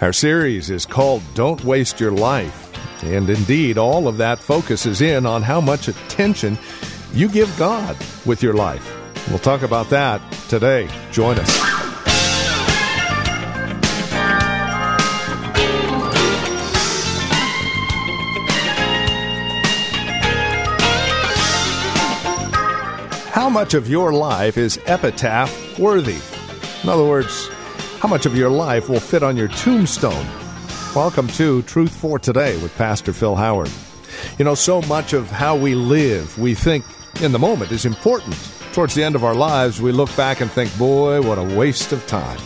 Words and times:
Our 0.00 0.12
series 0.12 0.70
is 0.70 0.86
called 0.86 1.22
Don't 1.34 1.62
Waste 1.62 2.00
Your 2.00 2.10
Life. 2.10 2.72
And 3.04 3.30
indeed, 3.30 3.78
all 3.78 4.08
of 4.08 4.16
that 4.16 4.40
focuses 4.40 5.00
in 5.00 5.24
on 5.24 5.42
how 5.42 5.60
much 5.60 5.86
attention 5.86 6.58
you 7.12 7.28
give 7.28 7.56
God 7.56 7.96
with 8.26 8.42
your 8.42 8.54
life. 8.54 8.92
We'll 9.28 9.38
talk 9.38 9.62
about 9.62 9.90
that 9.90 10.20
today. 10.48 10.88
Join 11.12 11.38
us. 11.38 11.48
How 23.30 23.48
much 23.48 23.74
of 23.74 23.88
your 23.88 24.12
life 24.12 24.58
is 24.58 24.80
epitaph 24.86 25.78
worthy? 25.78 26.18
In 26.82 26.88
other 26.88 27.04
words, 27.04 27.48
how 28.04 28.08
much 28.08 28.26
of 28.26 28.36
your 28.36 28.50
life 28.50 28.90
will 28.90 29.00
fit 29.00 29.22
on 29.22 29.34
your 29.34 29.48
tombstone? 29.48 30.26
Welcome 30.94 31.26
to 31.28 31.62
Truth 31.62 31.96
for 31.96 32.18
Today 32.18 32.54
with 32.60 32.76
Pastor 32.76 33.14
Phil 33.14 33.34
Howard. 33.34 33.70
You 34.36 34.44
know, 34.44 34.54
so 34.54 34.82
much 34.82 35.14
of 35.14 35.30
how 35.30 35.56
we 35.56 35.74
live, 35.74 36.38
we 36.38 36.54
think 36.54 36.84
in 37.22 37.32
the 37.32 37.38
moment 37.38 37.72
is 37.72 37.86
important. 37.86 38.36
Towards 38.74 38.94
the 38.94 39.02
end 39.02 39.14
of 39.14 39.24
our 39.24 39.34
lives, 39.34 39.80
we 39.80 39.90
look 39.90 40.14
back 40.18 40.42
and 40.42 40.50
think, 40.50 40.76
boy, 40.76 41.22
what 41.22 41.38
a 41.38 41.56
waste 41.56 41.92
of 41.92 42.06
time. 42.06 42.38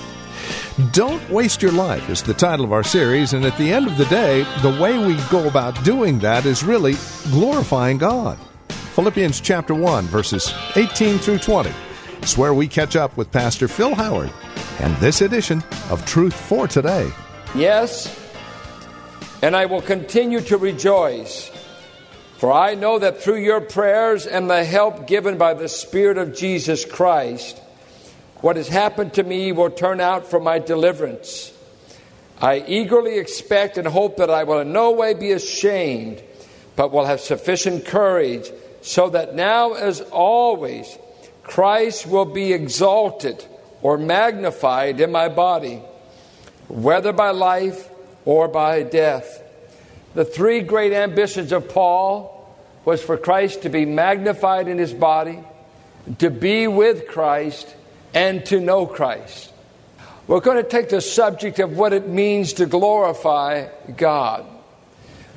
Don't 0.93 1.29
Waste 1.29 1.61
Your 1.61 1.73
Life 1.73 2.09
is 2.09 2.23
the 2.23 2.35
title 2.35 2.65
of 2.65 2.73
our 2.73 2.85
series, 2.85 3.33
and 3.33 3.45
at 3.45 3.59
the 3.59 3.73
end 3.73 3.89
of 3.89 3.99
the 3.99 4.07
day, 4.07 4.45
the 4.63 4.81
way 4.81 5.05
we 5.05 5.17
go 5.29 5.49
about 5.49 5.83
doing 5.83 6.21
that 6.21 6.47
is 6.47 6.63
really 6.63 6.95
glorifying 7.33 7.99
God. 7.99 8.39
Philippians 8.69 9.41
chapter 9.41 9.75
1, 9.75 10.05
verses 10.05 10.55
18 10.77 11.19
through 11.19 11.39
20 11.39 11.73
is 12.23 12.39
where 12.39 12.55
we 12.55 12.69
catch 12.69 12.95
up 12.95 13.17
with 13.17 13.33
Pastor 13.33 13.67
Phil 13.67 13.97
Howard 13.97 14.33
and 14.81 14.97
this 14.97 15.21
edition 15.21 15.63
of 15.91 16.05
Truth 16.07 16.35
for 16.35 16.69
Today. 16.69 17.11
Yes, 17.55 18.15
and 19.43 19.57
I 19.57 19.67
will 19.67 19.83
continue 19.83 20.41
to 20.43 20.57
rejoice, 20.57 21.51
for 22.37 22.53
I 22.53 22.75
know 22.75 22.99
that 22.99 23.21
through 23.21 23.39
your 23.39 23.61
prayers 23.61 24.27
and 24.27 24.49
the 24.49 24.65
help 24.65 25.07
given 25.07 25.39
by 25.39 25.55
the 25.55 25.69
Spirit 25.69 26.19
of 26.19 26.37
Jesus 26.37 26.85
Christ, 26.85 27.59
what 28.37 28.57
has 28.57 28.69
happened 28.69 29.15
to 29.15 29.25
me 29.25 29.51
will 29.53 29.71
turn 29.71 30.01
out 30.01 30.27
for 30.27 30.39
my 30.39 30.59
deliverance. 30.59 31.53
I 32.41 32.65
eagerly 32.67 33.19
expect 33.19 33.79
and 33.79 33.89
hope 33.89 34.19
that 34.19 34.31
I 34.31 34.45
will 34.45 34.61
in 34.61 34.73
no 34.73 34.93
way 34.93 35.15
be 35.15 35.33
ashamed, 35.33 36.23
but 36.77 36.93
will 36.93 37.05
have 37.05 37.21
sufficient 37.21 37.85
courage 37.85 38.49
so 38.81 39.11
that 39.11 39.35
now, 39.35 39.73
as 39.73 40.01
always, 40.01 40.97
Christ 41.43 42.07
will 42.07 42.27
be 42.27 42.53
exalted 42.53 43.45
or 43.83 43.99
magnified 43.99 45.01
in 45.01 45.13
my 45.13 45.29
body, 45.29 45.83
whether 46.69 47.13
by 47.13 47.31
life 47.31 47.89
or 48.25 48.49
by 48.49 48.83
death. 48.83 49.43
The 50.15 50.25
three 50.25 50.61
great 50.61 50.93
ambitions 50.93 51.53
of 51.53 51.69
Paul 51.69 52.35
was 52.85 53.03
for 53.03 53.17
Christ 53.17 53.63
to 53.63 53.69
be 53.69 53.85
magnified 53.85 54.69
in 54.69 54.79
his 54.79 54.93
body, 54.93 55.39
to 56.19 56.31
be 56.31 56.67
with 56.67 57.07
Christ, 57.07 57.75
and 58.15 58.45
to 58.47 58.61
know 58.61 58.87
Christ. 58.87 59.53
We're 60.27 60.41
going 60.41 60.63
to 60.63 60.69
take 60.69 60.89
the 60.89 61.01
subject 61.01 61.59
of 61.59 61.77
what 61.77 61.93
it 61.93 62.09
means 62.09 62.55
to 62.55 62.67
glorify 62.67 63.69
God. 63.97 64.47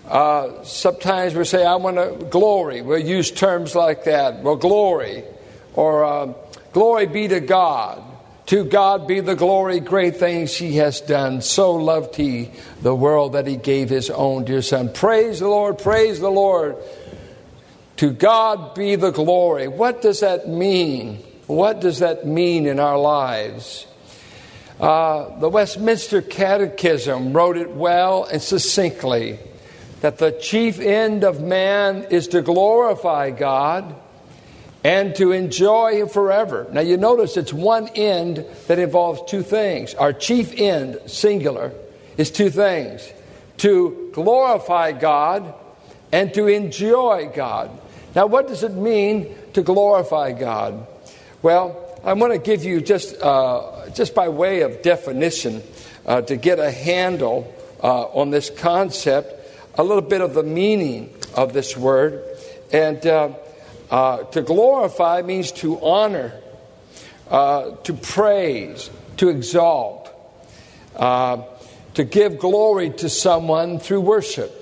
Uh, 0.06 0.64
sometimes 0.64 1.36
we 1.36 1.46
say, 1.46 1.66
I 1.66 1.76
want 1.76 1.98
to 1.98 2.26
glory. 2.26 2.82
We'll 2.82 3.00
use 3.00 3.32
terms 3.32 3.76
like 3.76 4.06
that. 4.06 4.42
Well, 4.42 4.58
glory. 4.58 5.24
Or 5.74 6.04
uh, 6.04 6.34
glory 6.74 7.06
be 7.06 7.30
to 7.30 7.40
God. 7.40 8.04
To 8.52 8.66
God 8.66 9.08
be 9.08 9.22
the 9.22 9.38
glory, 9.38 9.80
great 9.80 10.18
things 10.18 10.54
He 10.54 10.76
has 10.76 11.00
done. 11.00 11.40
So 11.40 11.72
loved 11.72 12.18
He 12.18 12.52
the 12.82 12.94
world 12.94 13.32
that 13.32 13.48
He 13.48 13.56
gave 13.56 13.90
His 13.90 14.10
own 14.10 14.44
dear 14.44 14.62
Son. 14.62 14.92
Praise 14.92 15.40
the 15.40 15.48
Lord, 15.48 15.78
praise 15.78 16.20
the 16.20 16.30
Lord. 16.30 16.76
To 17.96 18.12
God 18.12 18.76
be 18.76 18.98
the 18.98 19.12
glory. 19.12 19.70
What 19.70 20.02
does 20.02 20.20
that 20.20 20.50
mean? 20.50 21.20
What 21.48 21.80
does 21.80 22.00
that 22.00 22.28
mean 22.28 22.66
in 22.66 22.78
our 22.78 23.00
lives? 23.00 23.88
Uh, 24.82 25.40
the 25.40 25.48
Westminster 25.48 26.22
Catechism 26.22 27.32
wrote 27.32 27.56
it 27.56 27.72
well 27.72 28.26
and 28.26 28.42
succinctly 28.42 29.40
that 30.02 30.18
the 30.18 30.34
chief 30.34 30.78
end 30.78 31.24
of 31.24 31.40
man 31.40 32.04
is 32.10 32.28
to 32.28 32.42
glorify 32.42 33.30
God 33.30 33.96
and 34.84 35.16
to 35.16 35.31
enjoy 35.31 35.96
Him 36.02 36.09
forever. 36.09 36.68
Now, 36.72 36.81
you 36.81 36.97
notice 36.97 37.38
it's 37.38 37.53
one 37.53 37.88
end 37.90 38.46
that 38.68 38.80
involves 38.80 39.30
two 39.30 39.44
things. 39.44 39.94
Our 39.94 40.14
chief 40.14 40.53
end, 40.59 41.00
singular, 41.06 41.72
is 42.18 42.31
two 42.31 42.50
things 42.50 43.08
to 43.58 44.09
glorify 44.14 44.91
God 44.91 45.53
and 46.12 46.34
to 46.34 46.47
enjoy 46.47 47.31
God. 47.34 47.70
Now, 48.16 48.25
what 48.25 48.47
does 48.47 48.64
it 48.64 48.74
mean 48.74 49.36
to 49.53 49.62
glorify 49.62 50.31
God? 50.34 50.88
Well, 51.41 51.78
I 52.03 52.14
want 52.14 52.34
to 52.34 52.40
give 52.40 52.64
you 52.64 52.81
just, 52.81 53.16
uh, 53.22 53.90
just 53.94 54.16
by 54.16 54.30
way 54.30 54.62
of 54.62 54.81
definition, 54.81 55.62
uh, 56.06 56.22
to 56.22 56.36
get 56.36 56.59
a 56.59 56.72
handle 56.72 57.53
uh, 57.84 58.06
on 58.06 58.31
this 58.31 58.50
concept, 58.50 59.38
a 59.75 59.84
little 59.84 60.02
bit 60.02 60.22
of 60.22 60.34
the 60.34 60.44
meaning 60.44 61.14
of 61.36 61.53
this 61.53 61.78
word. 61.78 62.24
And 62.74 63.06
uh, 63.91 64.24
to 64.24 64.41
glorify 64.41 65.22
means 65.22 65.52
to 65.52 65.79
honor, 65.81 66.34
uh, 67.29 67.72
to 67.84 67.94
praise, 67.94 68.90
to 69.18 69.28
exalt, 69.28 70.09
uh, 70.96 71.44
to 71.94 72.06
give 72.06 72.40
glory 72.40 72.90
to 72.90 73.09
someone 73.09 73.79
through 73.79 74.00
worship. 74.00 74.57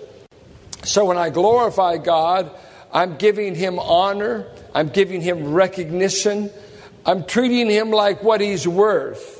So 0.83 1.05
when 1.05 1.17
I 1.17 1.29
glorify 1.29 1.97
God, 1.97 2.49
I'm 2.91 3.17
giving 3.17 3.53
Him 3.53 3.77
honor, 3.77 4.47
I'm 4.73 4.89
giving 4.89 5.21
Him 5.21 5.53
recognition, 5.53 6.49
I'm 7.05 7.23
treating 7.23 7.69
Him 7.69 7.91
like 7.91 8.23
what 8.23 8.41
He's 8.41 8.67
worth. 8.67 9.37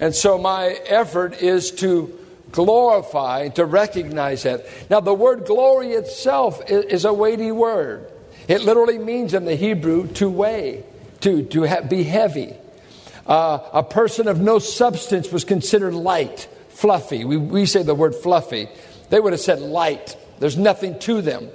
And 0.00 0.14
so 0.14 0.38
my 0.38 0.68
effort 0.86 1.42
is 1.42 1.70
to 1.72 2.18
glorify, 2.52 3.48
to 3.48 3.66
recognize 3.66 4.44
that. 4.44 4.66
Now, 4.88 5.00
the 5.00 5.12
word 5.12 5.44
glory 5.44 5.92
itself 5.92 6.62
is 6.70 7.04
a 7.04 7.12
weighty 7.12 7.52
word. 7.52 8.10
It 8.48 8.62
literally 8.62 8.98
means 8.98 9.34
in 9.34 9.44
the 9.44 9.56
Hebrew 9.56 10.08
to 10.14 10.28
weigh, 10.28 10.84
to, 11.20 11.44
to 11.44 11.66
ha- 11.66 11.80
be 11.82 12.02
heavy. 12.02 12.54
Uh, 13.26 13.58
a 13.72 13.82
person 13.82 14.28
of 14.28 14.40
no 14.40 14.58
substance 14.58 15.32
was 15.32 15.44
considered 15.44 15.94
light, 15.94 16.48
fluffy. 16.68 17.24
We, 17.24 17.36
we 17.38 17.66
say 17.66 17.82
the 17.82 17.94
word 17.94 18.14
fluffy. 18.14 18.68
They 19.08 19.18
would 19.18 19.32
have 19.32 19.40
said 19.40 19.60
light. 19.60 20.16
There's 20.40 20.58
nothing 20.58 20.98
to 21.00 21.22
them. 21.22 21.48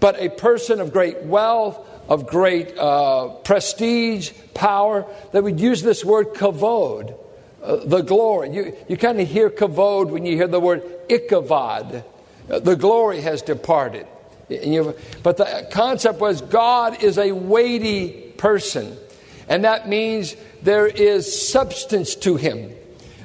But 0.00 0.20
a 0.20 0.28
person 0.28 0.80
of 0.80 0.92
great 0.92 1.22
wealth, 1.22 1.78
of 2.08 2.26
great 2.26 2.76
uh, 2.76 3.28
prestige, 3.44 4.32
power, 4.54 5.06
they 5.32 5.40
would 5.40 5.60
use 5.60 5.82
this 5.82 6.04
word 6.04 6.34
kavod, 6.34 7.16
uh, 7.62 7.76
the 7.76 8.02
glory. 8.02 8.50
You, 8.50 8.76
you 8.88 8.96
kind 8.96 9.20
of 9.20 9.28
hear 9.28 9.50
kavod 9.50 10.10
when 10.10 10.26
you 10.26 10.36
hear 10.36 10.48
the 10.48 10.60
word 10.60 10.82
Ichabod. 11.08 12.04
Uh, 12.50 12.58
the 12.58 12.74
glory 12.74 13.20
has 13.20 13.40
departed. 13.40 14.06
You, 14.48 14.94
but 15.22 15.36
the 15.36 15.66
concept 15.70 16.20
was 16.20 16.40
God 16.42 17.02
is 17.02 17.18
a 17.18 17.32
weighty 17.32 18.32
person. 18.36 18.96
And 19.48 19.64
that 19.64 19.88
means 19.88 20.36
there 20.62 20.86
is 20.86 21.48
substance 21.48 22.14
to 22.16 22.36
him. 22.36 22.72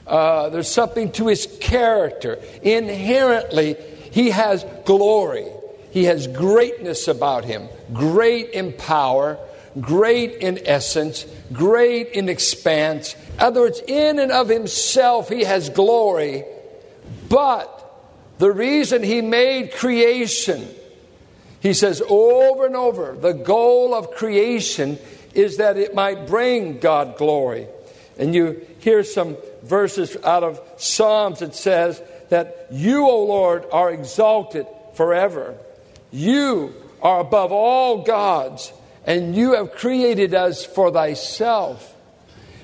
Uh, 0.08 0.50
there's 0.50 0.68
something 0.68 1.12
to 1.14 1.28
his 1.28 1.48
character. 1.62 2.40
Inherently, 2.62 3.76
he 4.12 4.32
has 4.32 4.66
glory. 4.86 5.46
He 5.92 6.06
has 6.06 6.28
greatness 6.28 7.08
about 7.08 7.46
him, 7.46 7.68
great 7.94 8.52
in 8.52 8.74
power, 8.74 9.38
great 9.80 10.36
in 10.36 10.60
essence, 10.66 11.26
great 11.52 12.10
in 12.10 12.30
expanse. 12.30 13.16
In 13.34 13.40
other 13.40 13.62
words, 13.62 13.82
in 13.88 14.20
and 14.20 14.32
of 14.32 14.50
himself, 14.50 15.30
he 15.30 15.44
has 15.44 15.70
glory. 15.70 16.44
But 17.28 17.76
the 18.40 18.52
reason 18.52 19.04
he 19.04 19.22
made 19.22 19.74
creation 19.74 20.68
he 21.62 21.74
says 21.74 22.02
over 22.08 22.66
and 22.66 22.76
over 22.76 23.16
the 23.20 23.34
goal 23.34 23.94
of 23.94 24.12
creation 24.12 24.98
is 25.34 25.58
that 25.58 25.78
it 25.78 25.94
might 25.94 26.28
bring 26.28 26.80
God 26.80 27.18
glory. 27.18 27.68
And 28.18 28.34
you 28.34 28.66
hear 28.80 29.04
some 29.04 29.38
verses 29.64 30.18
out 30.24 30.44
of 30.44 30.62
Psalms, 30.78 31.42
it 31.42 31.56
says 31.56 32.02
that 32.30 32.68
you, 32.72 33.08
O 33.08 33.26
Lord, 33.26 33.66
are 33.72 33.92
exalted 33.92 34.68
forever. 34.94 35.58
You 36.12 36.74
are 37.02 37.22
above 37.22 37.52
all 37.52 38.04
gods, 38.04 38.74
and 39.06 39.36
you 39.36 39.54
have 39.54 39.72
created 39.72 40.34
us 40.34 40.66
for 40.66 40.92
thyself, 40.92 41.96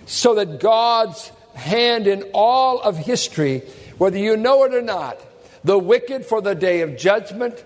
so 0.05 0.35
that 0.35 0.59
God's 0.59 1.31
hand 1.53 2.07
in 2.07 2.23
all 2.33 2.81
of 2.81 2.97
history, 2.97 3.59
whether 3.97 4.17
you 4.17 4.35
know 4.35 4.63
it 4.65 4.73
or 4.73 4.81
not, 4.81 5.19
the 5.63 5.79
wicked 5.79 6.25
for 6.25 6.41
the 6.41 6.53
day 6.53 6.81
of 6.81 6.97
judgment, 6.97 7.63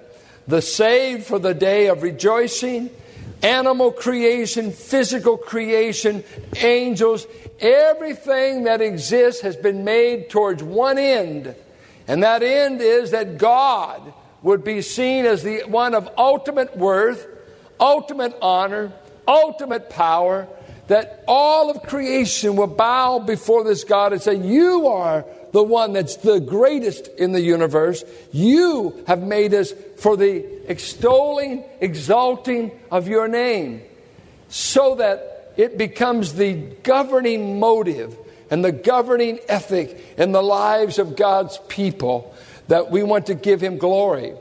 the 0.49 0.61
saved 0.63 1.27
for 1.27 1.37
the 1.37 1.53
day 1.53 1.87
of 1.87 2.01
rejoicing, 2.01 2.89
animal 3.43 3.91
creation, 3.91 4.71
physical 4.71 5.37
creation, 5.37 6.23
angels, 6.57 7.27
everything 7.59 8.63
that 8.63 8.81
exists 8.81 9.41
has 9.41 9.55
been 9.55 9.83
made 9.83 10.27
towards 10.31 10.63
one 10.63 10.97
end. 10.97 11.53
And 12.07 12.23
that 12.23 12.41
end 12.41 12.81
is 12.81 13.11
that 13.11 13.37
God 13.37 14.11
would 14.41 14.63
be 14.63 14.81
seen 14.81 15.25
as 15.25 15.43
the 15.43 15.61
one 15.67 15.93
of 15.93 16.09
ultimate 16.17 16.75
worth, 16.75 17.27
ultimate 17.79 18.35
honor, 18.41 18.91
ultimate 19.27 19.91
power, 19.91 20.47
that 20.87 21.23
all 21.27 21.69
of 21.69 21.83
creation 21.83 22.55
will 22.55 22.65
bow 22.65 23.19
before 23.19 23.63
this 23.63 23.83
God 23.83 24.13
and 24.13 24.21
say, 24.21 24.33
You 24.33 24.87
are 24.87 25.25
the 25.51 25.63
one 25.63 25.93
that's 25.93 26.17
the 26.17 26.39
greatest 26.39 27.07
in 27.17 27.31
the 27.31 27.41
universe. 27.41 28.03
You 28.31 29.03
have 29.07 29.21
made 29.21 29.53
us 29.53 29.73
for 29.97 30.15
the 30.15 30.45
extolling, 30.69 31.63
exalting 31.79 32.71
of 32.91 33.07
your 33.07 33.27
name, 33.27 33.81
so 34.49 34.95
that 34.95 35.53
it 35.57 35.77
becomes 35.77 36.33
the 36.33 36.53
governing 36.83 37.59
motive 37.59 38.17
and 38.49 38.63
the 38.63 38.71
governing 38.71 39.39
ethic 39.47 40.15
in 40.17 40.31
the 40.31 40.41
lives 40.41 40.99
of 40.99 41.15
God's 41.15 41.59
people 41.67 42.33
that 42.67 42.91
we 42.91 43.03
want 43.03 43.27
to 43.27 43.35
give 43.35 43.61
Him 43.61 43.77
glory. 43.77 44.33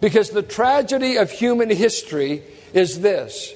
Because 0.00 0.30
the 0.30 0.42
tragedy 0.42 1.16
of 1.16 1.30
human 1.30 1.70
history 1.70 2.42
is 2.72 3.00
this 3.00 3.54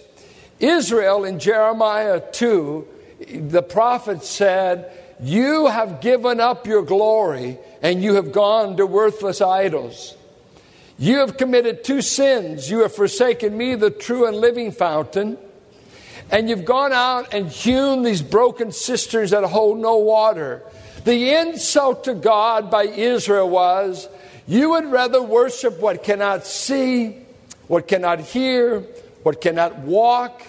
Israel 0.60 1.24
in 1.24 1.38
Jeremiah 1.38 2.22
2, 2.32 2.86
the 3.28 3.62
prophet 3.62 4.24
said, 4.24 4.92
You 5.20 5.66
have 5.66 6.00
given 6.00 6.40
up 6.40 6.66
your 6.66 6.82
glory 6.82 7.58
and 7.82 8.02
you 8.02 8.14
have 8.14 8.32
gone 8.32 8.76
to 8.76 8.86
worthless 8.86 9.40
idols. 9.40 10.16
You 10.98 11.18
have 11.18 11.36
committed 11.36 11.84
two 11.84 12.02
sins. 12.02 12.70
You 12.70 12.80
have 12.80 12.94
forsaken 12.94 13.56
me, 13.56 13.76
the 13.76 13.90
true 13.90 14.26
and 14.26 14.36
living 14.36 14.72
fountain, 14.72 15.38
and 16.30 16.48
you've 16.48 16.64
gone 16.64 16.92
out 16.92 17.32
and 17.32 17.48
hewn 17.48 18.02
these 18.02 18.20
broken 18.20 18.72
cisterns 18.72 19.30
that 19.30 19.44
hold 19.44 19.78
no 19.78 19.98
water. 19.98 20.62
The 21.04 21.34
insult 21.36 22.04
to 22.04 22.14
God 22.14 22.70
by 22.70 22.84
Israel 22.84 23.48
was, 23.48 24.08
You 24.46 24.70
would 24.70 24.86
rather 24.86 25.22
worship 25.22 25.78
what 25.80 26.02
cannot 26.02 26.44
see, 26.44 27.16
what 27.68 27.86
cannot 27.86 28.20
hear, 28.20 28.80
what 29.22 29.40
cannot 29.40 29.78
walk, 29.78 30.42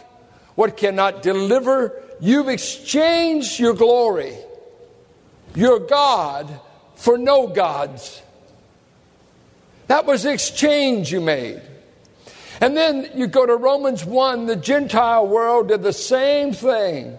what 0.56 0.76
cannot 0.76 1.22
deliver. 1.22 2.02
You've 2.20 2.50
exchanged 2.50 3.60
your 3.60 3.74
glory, 3.74 4.36
your 5.56 5.80
God, 5.80 6.60
for 6.96 7.18
no 7.18 7.48
gods. 7.48 8.22
That 9.88 10.06
was 10.06 10.24
the 10.24 10.32
exchange 10.32 11.12
you 11.12 11.22
made. 11.22 11.62
And 12.62 12.76
then 12.76 13.10
you 13.16 13.28
go 13.28 13.46
to 13.46 13.56
Romans 13.56 14.04
1, 14.04 14.46
the 14.46 14.56
Gentile 14.56 15.28
world 15.28 15.70
did 15.70 15.82
the 15.82 15.94
same 15.94 16.52
thing. 16.54 17.18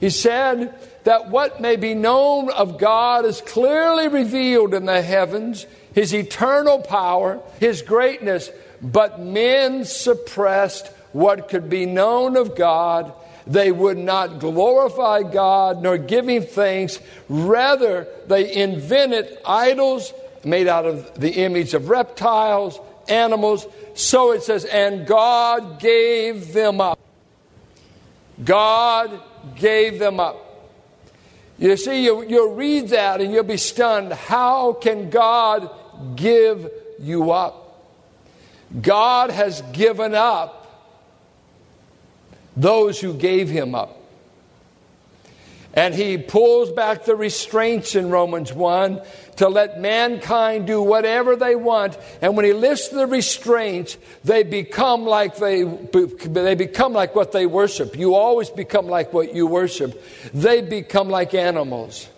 He 0.00 0.10
said 0.10 0.74
that 1.04 1.30
what 1.30 1.60
may 1.60 1.76
be 1.76 1.94
known 1.94 2.50
of 2.50 2.78
God 2.78 3.24
is 3.24 3.40
clearly 3.40 4.08
revealed 4.08 4.74
in 4.74 4.84
the 4.84 5.02
heavens, 5.02 5.66
his 5.92 6.14
eternal 6.14 6.80
power, 6.80 7.40
his 7.58 7.82
greatness, 7.82 8.50
but 8.80 9.20
men 9.20 9.84
suppressed 9.84 10.88
what 11.12 11.48
could 11.48 11.68
be 11.68 11.86
known 11.86 12.36
of 12.36 12.54
God. 12.54 13.12
They 13.46 13.70
would 13.70 13.98
not 13.98 14.40
glorify 14.40 15.22
God 15.22 15.82
nor 15.82 15.98
give 15.98 16.28
him 16.28 16.42
thanks. 16.42 16.98
Rather, 17.28 18.08
they 18.26 18.52
invented 18.52 19.38
idols 19.46 20.12
made 20.44 20.66
out 20.66 20.86
of 20.86 21.18
the 21.18 21.30
image 21.30 21.74
of 21.74 21.88
reptiles, 21.88 22.80
animals. 23.08 23.66
So 23.94 24.32
it 24.32 24.42
says, 24.42 24.64
and 24.64 25.06
God 25.06 25.80
gave 25.80 26.52
them 26.52 26.80
up. 26.80 26.98
God 28.44 29.20
gave 29.54 29.98
them 29.98 30.20
up. 30.20 30.42
You 31.58 31.76
see, 31.76 32.04
you, 32.04 32.22
you'll 32.22 32.54
read 32.54 32.88
that 32.88 33.20
and 33.20 33.32
you'll 33.32 33.44
be 33.44 33.56
stunned. 33.56 34.12
How 34.12 34.74
can 34.74 35.08
God 35.08 35.70
give 36.16 36.70
you 37.00 37.30
up? 37.30 37.62
God 38.82 39.30
has 39.30 39.62
given 39.72 40.14
up 40.14 40.65
those 42.56 43.00
who 43.00 43.14
gave 43.14 43.48
him 43.48 43.74
up. 43.74 44.02
And 45.76 45.94
he 45.94 46.16
pulls 46.16 46.72
back 46.72 47.04
the 47.04 47.14
restraints 47.14 47.94
in 47.94 48.08
Romans 48.08 48.50
1 48.50 49.02
to 49.36 49.48
let 49.50 49.78
mankind 49.78 50.66
do 50.66 50.80
whatever 50.80 51.36
they 51.36 51.54
want. 51.54 51.98
And 52.22 52.34
when 52.34 52.46
he 52.46 52.54
lifts 52.54 52.88
the 52.88 53.06
restraints, 53.06 53.98
they 54.24 54.42
become 54.42 55.04
like 55.04 55.36
they, 55.36 55.64
they 55.64 56.54
become 56.54 56.94
like 56.94 57.14
what 57.14 57.32
they 57.32 57.44
worship. 57.44 57.94
You 57.94 58.14
always 58.14 58.48
become 58.48 58.86
like 58.86 59.12
what 59.12 59.34
you 59.34 59.46
worship. 59.46 60.02
They 60.32 60.62
become 60.62 61.10
like 61.10 61.34
animals. 61.34 62.08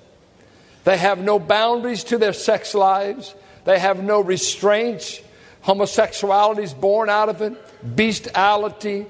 They 0.84 0.96
have 0.96 1.18
no 1.18 1.40
boundaries 1.40 2.04
to 2.04 2.18
their 2.18 2.32
sex 2.32 2.76
lives. 2.76 3.34
They 3.64 3.80
have 3.80 4.04
no 4.04 4.20
restraints. 4.20 5.20
Homosexuality 5.62 6.62
is 6.62 6.74
born 6.74 7.10
out 7.10 7.28
of 7.28 7.42
it. 7.42 7.54
Bestiality, 7.96 9.06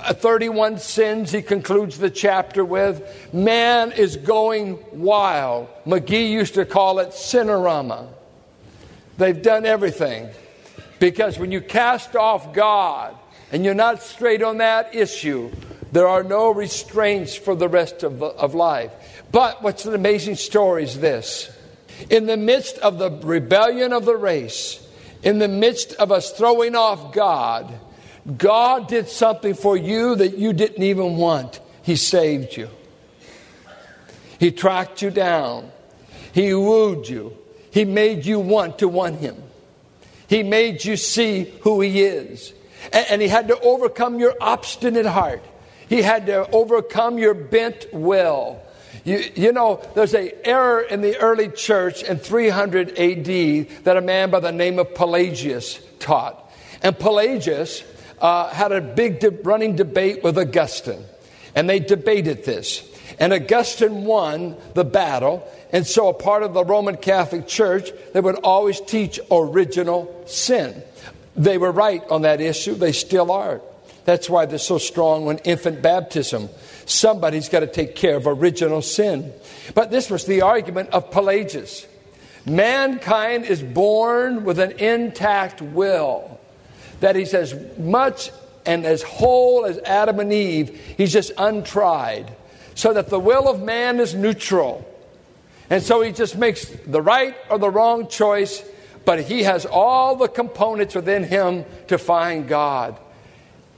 Uh, 0.00 0.14
31 0.14 0.78
sins 0.78 1.32
he 1.32 1.42
concludes 1.42 1.98
the 1.98 2.10
chapter 2.10 2.64
with. 2.64 3.32
Man 3.32 3.92
is 3.92 4.16
going 4.16 4.78
wild. 4.92 5.68
McGee 5.84 6.30
used 6.30 6.54
to 6.54 6.64
call 6.64 7.00
it 7.00 7.08
cinerama. 7.08 8.08
They've 9.16 9.40
done 9.40 9.66
everything. 9.66 10.28
Because 11.00 11.38
when 11.38 11.52
you 11.52 11.60
cast 11.60 12.16
off 12.16 12.52
God 12.52 13.16
and 13.52 13.64
you're 13.64 13.74
not 13.74 14.02
straight 14.02 14.42
on 14.42 14.58
that 14.58 14.94
issue, 14.94 15.50
there 15.92 16.06
are 16.06 16.22
no 16.22 16.50
restraints 16.50 17.34
for 17.34 17.54
the 17.54 17.68
rest 17.68 18.02
of, 18.02 18.22
of 18.22 18.54
life. 18.54 18.92
But 19.32 19.62
what's 19.62 19.84
an 19.86 19.94
amazing 19.94 20.36
story 20.36 20.84
is 20.84 21.00
this. 21.00 21.50
In 22.10 22.26
the 22.26 22.36
midst 22.36 22.78
of 22.78 22.98
the 22.98 23.10
rebellion 23.10 23.92
of 23.92 24.04
the 24.04 24.16
race, 24.16 24.84
in 25.22 25.38
the 25.38 25.48
midst 25.48 25.94
of 25.94 26.12
us 26.12 26.30
throwing 26.30 26.76
off 26.76 27.12
God, 27.12 27.72
God 28.36 28.88
did 28.88 29.08
something 29.08 29.54
for 29.54 29.76
you 29.76 30.16
that 30.16 30.36
you 30.36 30.52
didn't 30.52 30.82
even 30.82 31.16
want. 31.16 31.60
He 31.82 31.96
saved 31.96 32.56
you. 32.56 32.68
He 34.38 34.52
tracked 34.52 35.02
you 35.02 35.10
down. 35.10 35.70
He 36.32 36.52
wooed 36.54 37.08
you. 37.08 37.36
He 37.70 37.84
made 37.84 38.26
you 38.26 38.40
want 38.40 38.80
to 38.80 38.88
want 38.88 39.18
Him. 39.20 39.42
He 40.28 40.42
made 40.42 40.84
you 40.84 40.96
see 40.96 41.44
who 41.62 41.80
He 41.80 42.02
is. 42.02 42.52
And, 42.92 43.06
and 43.10 43.22
He 43.22 43.28
had 43.28 43.48
to 43.48 43.58
overcome 43.60 44.20
your 44.20 44.34
obstinate 44.40 45.06
heart. 45.06 45.42
He 45.88 46.02
had 46.02 46.26
to 46.26 46.48
overcome 46.50 47.18
your 47.18 47.34
bent 47.34 47.86
will. 47.92 48.60
You, 49.04 49.24
you, 49.34 49.52
know, 49.52 49.80
there's 49.94 50.12
an 50.12 50.32
error 50.44 50.82
in 50.82 51.00
the 51.00 51.16
early 51.16 51.48
church 51.48 52.02
in 52.02 52.18
300 52.18 52.98
AD 52.98 53.84
that 53.84 53.96
a 53.96 54.02
man 54.02 54.30
by 54.30 54.40
the 54.40 54.52
name 54.52 54.78
of 54.78 54.94
Pelagius 54.94 55.80
taught. 55.98 56.52
And 56.82 56.98
Pelagius 56.98 57.82
uh, 58.20 58.48
had 58.48 58.72
a 58.72 58.80
big 58.80 59.20
de- 59.20 59.30
running 59.30 59.76
debate 59.76 60.22
with 60.22 60.38
Augustine, 60.38 61.04
and 61.54 61.68
they 61.68 61.78
debated 61.78 62.44
this. 62.44 62.84
And 63.18 63.32
Augustine 63.32 64.04
won 64.04 64.56
the 64.74 64.84
battle, 64.84 65.48
and 65.72 65.86
so 65.86 66.08
a 66.08 66.14
part 66.14 66.42
of 66.42 66.54
the 66.54 66.64
Roman 66.64 66.96
Catholic 66.96 67.46
Church, 67.46 67.90
they 68.12 68.20
would 68.20 68.36
always 68.36 68.80
teach 68.80 69.18
original 69.30 70.24
sin. 70.26 70.82
They 71.36 71.58
were 71.58 71.72
right 71.72 72.02
on 72.10 72.22
that 72.22 72.40
issue, 72.40 72.74
they 72.74 72.92
still 72.92 73.30
are. 73.30 73.60
That's 74.04 74.30
why 74.30 74.46
they're 74.46 74.58
so 74.58 74.78
strong 74.78 75.28
on 75.28 75.38
infant 75.38 75.82
baptism. 75.82 76.48
Somebody's 76.86 77.50
got 77.50 77.60
to 77.60 77.66
take 77.66 77.94
care 77.94 78.16
of 78.16 78.26
original 78.26 78.80
sin. 78.80 79.32
But 79.74 79.90
this 79.90 80.08
was 80.08 80.24
the 80.24 80.42
argument 80.42 80.90
of 80.90 81.10
Pelagius. 81.10 81.86
Mankind 82.46 83.44
is 83.44 83.62
born 83.62 84.44
with 84.44 84.58
an 84.58 84.72
intact 84.78 85.60
will 85.60 86.38
that 87.00 87.16
he's 87.16 87.34
as 87.34 87.54
much 87.78 88.30
and 88.66 88.84
as 88.84 89.02
whole 89.02 89.64
as 89.64 89.78
Adam 89.78 90.20
and 90.20 90.32
Eve. 90.32 90.78
He's 90.96 91.12
just 91.12 91.32
untried. 91.38 92.32
So 92.74 92.92
that 92.92 93.08
the 93.08 93.18
will 93.18 93.48
of 93.48 93.62
man 93.62 93.98
is 93.98 94.14
neutral. 94.14 94.84
And 95.70 95.82
so 95.82 96.00
he 96.00 96.12
just 96.12 96.36
makes 96.36 96.64
the 96.64 97.02
right 97.02 97.34
or 97.50 97.58
the 97.58 97.70
wrong 97.70 98.08
choice, 98.08 98.62
but 99.04 99.22
he 99.22 99.42
has 99.42 99.66
all 99.66 100.16
the 100.16 100.28
components 100.28 100.94
within 100.94 101.24
him 101.24 101.64
to 101.88 101.98
find 101.98 102.46
God. 102.46 102.96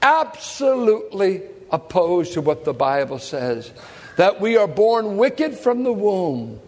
Absolutely 0.02 1.42
opposed 1.70 2.34
to 2.34 2.40
what 2.40 2.64
the 2.64 2.74
Bible 2.74 3.18
says 3.18 3.72
that 4.16 4.40
we 4.40 4.56
are 4.56 4.68
born 4.68 5.16
wicked 5.16 5.56
from 5.56 5.82
the 5.82 5.92
womb 5.92 6.60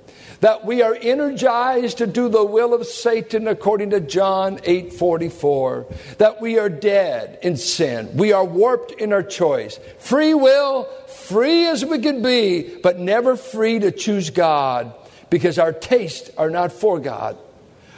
that 0.43 0.65
we 0.65 0.83
are 0.83 0.99
energized 1.01 1.99
to 1.99 2.07
do 2.07 2.29
the 2.29 2.45
will 2.45 2.75
of 2.75 2.85
Satan 2.85 3.47
according 3.47 3.91
to 3.91 4.01
John 4.01 4.59
8:44 4.65 5.87
that 6.19 6.41
we 6.41 6.59
are 6.59 6.69
dead 6.69 7.39
in 7.43 7.57
sin. 7.57 8.11
We 8.17 8.33
are 8.33 8.45
warped 8.45 8.91
in 9.01 9.13
our 9.13 9.23
choice. 9.23 9.79
Free 9.99 10.35
will 10.35 10.89
free 11.07 11.67
as 11.67 11.85
we 11.85 12.01
can 12.01 12.23
be 12.23 12.63
but 12.83 12.99
never 12.99 13.37
free 13.37 13.79
to 13.79 13.93
choose 13.93 14.31
God 14.31 14.93
because 15.31 15.61
our 15.61 15.73
tastes 15.73 16.31
are 16.37 16.51
not 16.51 16.73
for 16.73 16.99
God. 16.99 17.37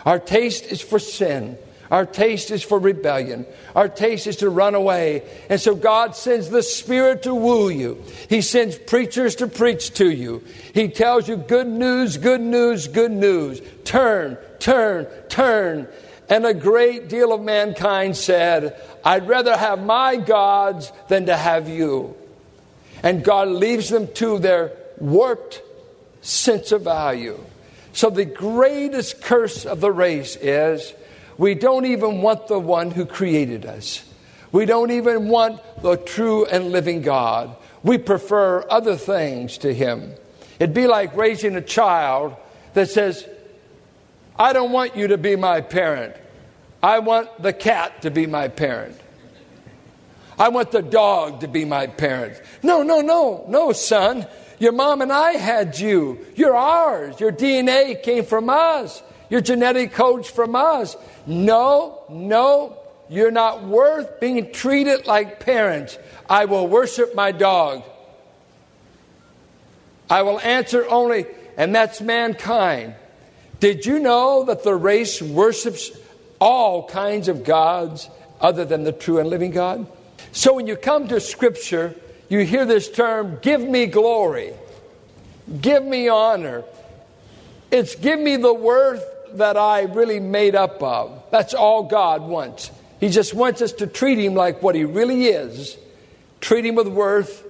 Our 0.05 0.19
taste 0.19 0.67
is 0.67 0.83
for 0.83 0.99
sin 0.99 1.57
our 1.91 2.07
taste 2.07 2.51
is 2.51 2.63
for 2.63 2.79
rebellion. 2.79 3.47
Our 3.75 3.89
taste 3.89 4.27
is 4.27 4.37
to 4.37 4.49
run 4.49 4.75
away. 4.75 5.23
And 5.51 5.61
so 5.61 5.75
God 5.75 6.17
sends 6.17 6.49
the 6.49 6.63
Spirit 6.63 7.25
to 7.25 7.35
woo 7.35 7.69
you. 7.69 8.03
He 8.29 8.41
sends 8.41 8.77
preachers 8.77 9.37
to 9.37 9.47
preach 9.47 9.95
to 9.95 10.11
you. 10.11 10.43
He 10.73 10.89
tells 10.89 11.29
you 11.29 11.37
good 11.37 11.67
news, 11.67 12.17
good 12.17 12.41
news, 12.41 12.89
good 12.89 13.13
news. 13.13 13.61
Turn, 13.85 14.37
turn, 14.59 15.07
turn. 15.29 15.89
And 16.29 16.47
a 16.47 16.55
great 16.55 17.09
deal 17.09 17.33
of 17.33 17.43
mankind 17.43 18.17
said, 18.17 18.81
I'd 19.05 19.29
rather 19.29 19.57
have 19.57 19.85
my 19.85 20.17
gods 20.17 20.91
than 21.09 21.27
to 21.27 21.37
have 21.37 21.69
you. 21.69 22.17
And 23.03 23.23
God 23.23 23.49
leaves 23.49 23.91
them 23.91 24.09
to 24.15 24.39
their 24.39 24.73
warped 24.99 25.61
sense 26.23 26.73
of 26.73 26.83
value. 26.83 27.39
So 27.93 28.09
the 28.09 28.25
greatest 28.25 29.21
curse 29.21 29.67
of 29.67 29.81
the 29.81 29.93
race 29.93 30.37
is 30.37 30.95
we 31.39 31.55
don't 31.55 31.87
even 31.87 32.23
want 32.23 32.49
the 32.49 32.59
one 32.59 32.91
who 32.91 33.07
created 33.07 33.67
us. 33.67 34.05
We 34.53 34.67
don't 34.67 34.93
even 34.93 35.29
want 35.29 35.61
the 35.83 35.97
true 35.97 36.47
and 36.47 36.71
living 36.71 37.03
God. 37.03 37.57
We 37.83 37.99
prefer 37.99 38.65
other 38.71 38.97
things 38.97 39.59
to 39.59 39.75
Him. 39.75 40.15
It'd 40.59 40.75
be 40.75 40.87
like 40.87 41.17
raising 41.17 41.57
a 41.57 41.61
child 41.61 42.37
that 42.75 42.89
says, 42.89 43.29
I 44.39 44.53
don't 44.53 44.73
want 44.73 44.97
you 44.97 45.09
to 45.09 45.19
be 45.19 45.37
my 45.37 45.61
parent. 45.61 46.17
I 46.83 47.01
want 47.01 47.43
the 47.43 47.53
cat 47.53 48.03
to 48.03 48.11
be 48.11 48.27
my 48.27 48.49
parent. 48.49 48.99
I 50.39 50.49
want 50.49 50.71
the 50.71 50.83
dog 50.83 51.41
to 51.41 51.49
be 51.49 51.65
my 51.65 51.87
parent. 51.87 52.41
No, 52.63 52.83
no, 52.83 53.01
no, 53.01 53.45
no, 53.49 53.73
son. 53.73 54.27
Your 54.59 54.73
mom 54.73 55.03
and 55.03 55.13
I 55.13 55.33
had 55.33 55.79
you. 55.79 56.25
You're 56.37 56.57
ours. 56.57 57.19
Your 57.21 57.33
DNA 57.33 58.03
came 58.03 58.25
from 58.25 58.49
us. 58.49 59.03
Your 59.31 59.41
genetic 59.41 59.93
code's 59.93 60.29
from 60.29 60.55
us. 60.55 60.97
No, 61.27 62.05
no, 62.09 62.79
you're 63.09 63.31
not 63.31 63.65
worth 63.65 64.21
being 64.21 64.53
treated 64.53 65.07
like 65.07 65.41
parents. 65.41 65.99
I 66.29 66.45
will 66.47 66.67
worship 66.67 67.15
my 67.15 67.33
dog. 67.33 67.83
I 70.09 70.23
will 70.23 70.41
answer 70.41 70.87
only, 70.89 71.27
and 71.57 71.75
that's 71.75 72.01
mankind. 72.01 72.95
Did 73.61 73.87
you 73.87 73.99
know 73.99 74.45
that 74.45 74.63
the 74.63 74.75
race 74.75 75.23
worships 75.23 75.91
all 76.41 76.87
kinds 76.87 77.29
of 77.29 77.45
gods 77.45 78.11
other 78.41 78.65
than 78.65 78.85
the 78.85 78.93
true 78.93 79.19
and 79.19 79.29
living 79.29 79.51
God? 79.51 79.87
So 80.33 80.55
when 80.55 80.67
you 80.67 80.77
come 80.77 81.09
to 81.09 81.21
Scripture, 81.21 81.95
you 82.29 82.41
hear 82.41 82.65
this 82.65 82.91
term, 82.91 83.39
give 83.41 83.63
me 83.63 83.87
glory, 83.87 84.53
give 85.61 85.85
me 85.85 86.09
honor. 86.09 86.65
It's 87.71 87.95
give 87.95 88.19
me 88.19 88.37
the 88.37 88.53
worth 88.53 89.05
that 89.39 89.57
I 89.57 89.83
really 89.83 90.21
made 90.21 90.55
up 90.55 90.83
of. 90.83 91.23
That's 91.31 91.55
all 91.55 91.85
God 91.85 92.23
wants. 92.23 92.71
He 93.01 93.09
just 93.09 93.35
wants 93.35 93.61
us 93.63 93.73
to 93.75 93.87
treat 93.87 94.19
Him 94.19 94.35
like 94.35 94.63
what 94.63 94.75
He 94.75 94.85
really 94.85 95.27
is, 95.27 95.77
treat 96.41 96.65
Him 96.65 96.75
with 96.75 96.89
worth 96.89 97.45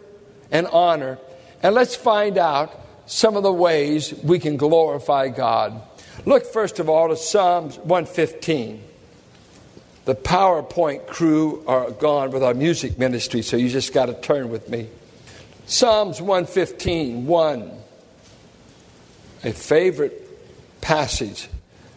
and 0.50 0.66
honor. 0.66 1.18
And 1.62 1.74
let's 1.74 1.94
find 1.94 2.38
out 2.38 2.80
some 3.06 3.36
of 3.36 3.42
the 3.42 3.52
ways 3.52 4.12
we 4.22 4.38
can 4.38 4.56
glorify 4.56 5.28
God. 5.28 5.80
Look, 6.24 6.46
first 6.46 6.78
of 6.78 6.88
all, 6.88 7.08
to 7.08 7.16
Psalms 7.16 7.76
115. 7.78 8.82
The 10.06 10.14
PowerPoint 10.14 11.06
crew 11.06 11.64
are 11.66 11.90
gone 11.90 12.30
with 12.30 12.42
our 12.42 12.52
music 12.52 12.98
ministry, 12.98 13.40
so 13.40 13.56
you 13.56 13.70
just 13.70 13.94
got 13.94 14.06
to 14.06 14.14
turn 14.14 14.50
with 14.50 14.68
me. 14.68 14.88
Psalms 15.66 16.20
115, 16.20 17.26
1. 17.26 17.70
A 19.44 19.52
favorite 19.52 20.20
passage 20.80 21.48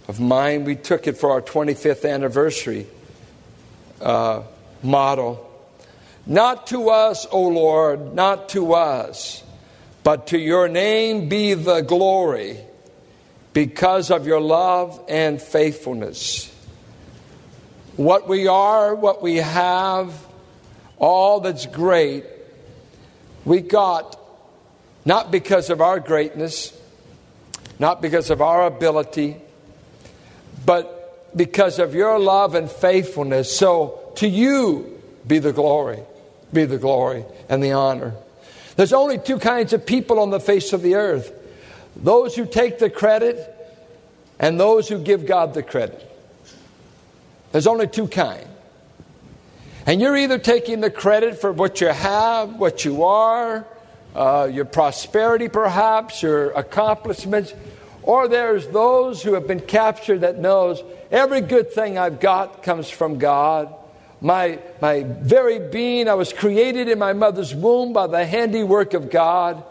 of 0.07 0.19
mine. 0.19 0.63
We 0.63 0.75
took 0.75 1.07
it 1.07 1.17
for 1.17 1.31
our 1.31 1.41
25th 1.41 2.09
anniversary 2.09 2.87
uh, 4.01 4.43
model. 4.83 5.43
Not 6.25 6.67
to 6.67 6.89
us, 6.89 7.25
O 7.31 7.47
Lord, 7.47 8.13
not 8.13 8.49
to 8.49 8.73
us, 8.73 9.43
but 10.03 10.27
to 10.27 10.37
your 10.37 10.67
name 10.67 11.29
be 11.29 11.53
the 11.53 11.81
glory 11.81 12.59
because 13.53 14.11
of 14.11 14.27
your 14.27 14.41
love 14.41 15.03
and 15.09 15.41
faithfulness. 15.41 16.53
What 17.95 18.27
we 18.27 18.47
are, 18.47 18.93
what 18.93 19.21
we 19.21 19.37
have, 19.37 20.13
all 20.99 21.39
that's 21.39 21.65
great, 21.65 22.25
we 23.45 23.61
got 23.61 24.19
not 25.05 25.31
because 25.31 25.69
of 25.69 25.81
our 25.81 25.99
greatness, 25.99 26.77
not 27.79 28.01
because 28.01 28.29
of 28.29 28.41
our 28.41 28.65
ability, 28.65 29.37
but 30.67 31.33
because 31.35 31.79
of 31.79 31.95
your 31.95 32.19
love 32.19 32.53
and 32.53 32.69
faithfulness. 32.69 33.57
So 33.57 34.11
to 34.17 34.27
you 34.27 35.01
be 35.25 35.39
the 35.39 35.53
glory, 35.53 36.01
be 36.51 36.65
the 36.65 36.77
glory 36.77 37.23
and 37.47 37.63
the 37.63 37.71
honor. 37.71 38.13
There's 38.75 38.93
only 38.93 39.17
two 39.17 39.39
kinds 39.39 39.71
of 39.73 39.85
people 39.85 40.19
on 40.19 40.29
the 40.29 40.41
face 40.41 40.73
of 40.73 40.83
the 40.83 40.95
earth 40.95 41.33
those 41.95 42.35
who 42.35 42.45
take 42.45 42.77
the 42.77 42.91
credit 42.91 43.39
and 44.37 44.59
those 44.59 44.87
who 44.87 44.99
give 44.99 45.25
God 45.25 45.55
the 45.55 45.63
credit. 45.63 46.03
There's 47.51 47.65
only 47.65 47.87
two 47.87 48.07
kinds. 48.07 48.45
And 49.87 49.99
you're 49.99 50.17
either 50.17 50.37
taking 50.37 50.81
the 50.81 50.91
credit 50.91 51.39
for 51.39 51.51
what 51.51 51.81
you 51.81 51.87
have, 51.87 52.59
what 52.59 52.85
you 52.85 53.05
are, 53.05 53.65
uh, 54.13 54.49
your 54.51 54.65
prosperity 54.65 55.47
perhaps, 55.47 56.21
your 56.21 56.51
accomplishments, 56.51 57.53
or 58.07 58.29
there's 58.29 58.65
those 58.69 59.21
who 59.21 59.33
have 59.33 59.47
been 59.47 59.59
captured 59.59 60.21
that 60.21 60.39
knows 60.39 60.81
every 61.11 61.41
good 61.41 61.73
thing 61.73 61.97
I've 61.97 62.21
got 62.21 62.63
comes 62.63 62.89
from 62.89 63.19
God. 63.19 63.75
My, 64.21 64.59
my 64.81 65.03
very 65.03 65.59
being, 65.59 66.07
I 66.07 66.13
was 66.13 66.31
created 66.31 66.87
in 66.87 66.99
my 66.99 67.11
mother's 67.11 67.53
womb 67.53 67.91
by 67.91 68.07
the 68.07 68.25
handiwork 68.25 68.93
of 68.93 69.11
God. 69.11 69.61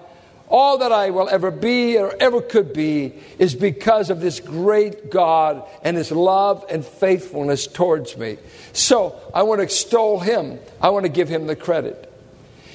All 0.48 0.76
that 0.78 0.92
I 0.92 1.08
will 1.08 1.30
ever 1.30 1.50
be 1.50 1.96
or 1.96 2.14
ever 2.20 2.42
could 2.42 2.74
be 2.74 3.14
is 3.38 3.54
because 3.54 4.10
of 4.10 4.20
this 4.20 4.38
great 4.38 5.10
God 5.10 5.66
and 5.82 5.96
His 5.96 6.12
love 6.12 6.62
and 6.68 6.84
faithfulness 6.84 7.66
towards 7.66 8.18
me. 8.18 8.36
So 8.74 9.18
I 9.32 9.44
want 9.44 9.60
to 9.60 9.62
extol 9.62 10.20
Him. 10.20 10.58
I 10.82 10.90
want 10.90 11.06
to 11.06 11.10
give 11.10 11.30
Him 11.30 11.46
the 11.46 11.56
credit. 11.56 12.12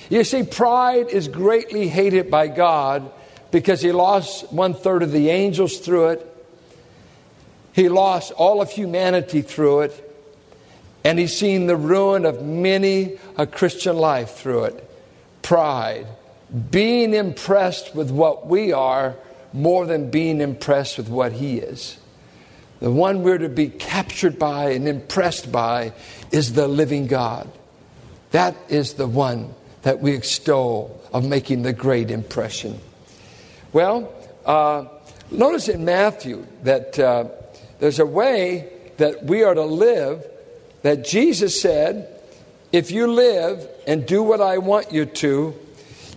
You 0.09 0.23
see, 0.23 0.41
pride 0.41 1.09
is 1.09 1.27
greatly 1.27 1.87
hated 1.87 2.31
by 2.31 2.47
God 2.47 3.11
because 3.51 3.81
he 3.81 3.91
lost 3.91 4.51
one 4.51 4.73
third 4.73 5.03
of 5.03 5.11
the 5.11 5.29
angels 5.29 5.77
through 5.77 6.09
it. 6.09 6.27
He 7.73 7.89
lost 7.89 8.31
all 8.33 8.61
of 8.61 8.71
humanity 8.71 9.41
through 9.41 9.81
it. 9.81 10.07
And 11.03 11.17
he's 11.17 11.35
seen 11.35 11.67
the 11.67 11.75
ruin 11.75 12.25
of 12.25 12.43
many 12.43 13.17
a 13.37 13.47
Christian 13.47 13.97
life 13.97 14.35
through 14.35 14.65
it. 14.65 14.89
Pride. 15.41 16.07
Being 16.69 17.13
impressed 17.13 17.95
with 17.95 18.11
what 18.11 18.47
we 18.47 18.71
are 18.71 19.15
more 19.53 19.85
than 19.85 20.11
being 20.11 20.41
impressed 20.41 20.97
with 20.97 21.09
what 21.09 21.31
he 21.33 21.57
is. 21.57 21.97
The 22.79 22.91
one 22.91 23.23
we're 23.23 23.37
to 23.37 23.49
be 23.49 23.69
captured 23.69 24.39
by 24.39 24.71
and 24.71 24.87
impressed 24.87 25.51
by 25.51 25.93
is 26.31 26.53
the 26.53 26.67
living 26.67 27.07
God. 27.07 27.49
That 28.31 28.55
is 28.69 28.93
the 28.93 29.07
one 29.07 29.53
that 29.81 29.99
we 29.99 30.13
extol 30.13 30.99
of 31.13 31.25
making 31.25 31.63
the 31.63 31.73
great 31.73 32.11
impression. 32.11 32.79
Well, 33.73 34.13
uh, 34.45 34.85
notice 35.29 35.69
in 35.69 35.85
Matthew 35.85 36.45
that 36.63 36.99
uh, 36.99 37.29
there's 37.79 37.99
a 37.99 38.05
way 38.05 38.69
that 38.97 39.23
we 39.23 39.43
are 39.43 39.53
to 39.53 39.63
live 39.63 40.25
that 40.81 41.05
Jesus 41.05 41.61
said, 41.61 42.09
if 42.73 42.91
you 42.91 43.07
live 43.07 43.65
and 43.87 44.05
do 44.05 44.23
what 44.23 44.41
I 44.41 44.57
want 44.57 44.91
you 44.91 45.05
to, 45.05 45.55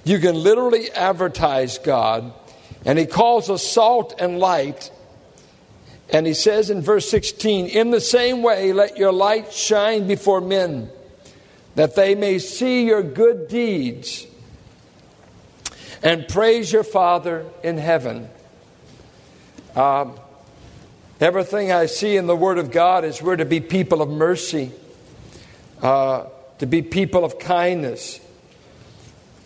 you 0.02 0.18
can 0.18 0.34
literally 0.34 0.90
advertise 0.90 1.78
God. 1.78 2.32
And 2.84 2.98
he 2.98 3.06
calls 3.06 3.48
us 3.48 3.62
salt 3.62 4.14
and 4.18 4.40
light. 4.40 4.90
And 6.12 6.26
he 6.26 6.34
says 6.34 6.70
in 6.70 6.82
verse 6.82 7.08
16, 7.08 7.66
In 7.66 7.92
the 7.92 8.00
same 8.00 8.42
way, 8.42 8.72
let 8.72 8.96
your 8.96 9.12
light 9.12 9.52
shine 9.52 10.08
before 10.08 10.40
men, 10.40 10.90
that 11.76 11.94
they 11.94 12.16
may 12.16 12.40
see 12.40 12.84
your 12.84 13.02
good 13.04 13.46
deeds 13.46 14.26
and 16.04 16.28
praise 16.28 16.70
your 16.70 16.84
Father 16.84 17.46
in 17.62 17.78
heaven. 17.78 18.28
Um, 19.74 20.20
everything 21.18 21.72
I 21.72 21.86
see 21.86 22.16
in 22.16 22.26
the 22.26 22.36
Word 22.36 22.58
of 22.58 22.70
God 22.70 23.04
is 23.04 23.22
we're 23.22 23.36
to 23.36 23.46
be 23.46 23.60
people 23.60 24.02
of 24.02 24.10
mercy, 24.10 24.70
uh, 25.80 26.26
to 26.58 26.66
be 26.66 26.82
people 26.82 27.24
of 27.24 27.38
kindness, 27.38 28.20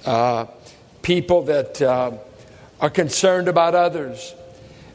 uh, 0.05 0.47
people 1.01 1.43
that 1.43 1.81
uh, 1.81 2.11
are 2.81 2.91
concerned 2.91 3.47
about 3.47 3.77
others. 3.77 4.35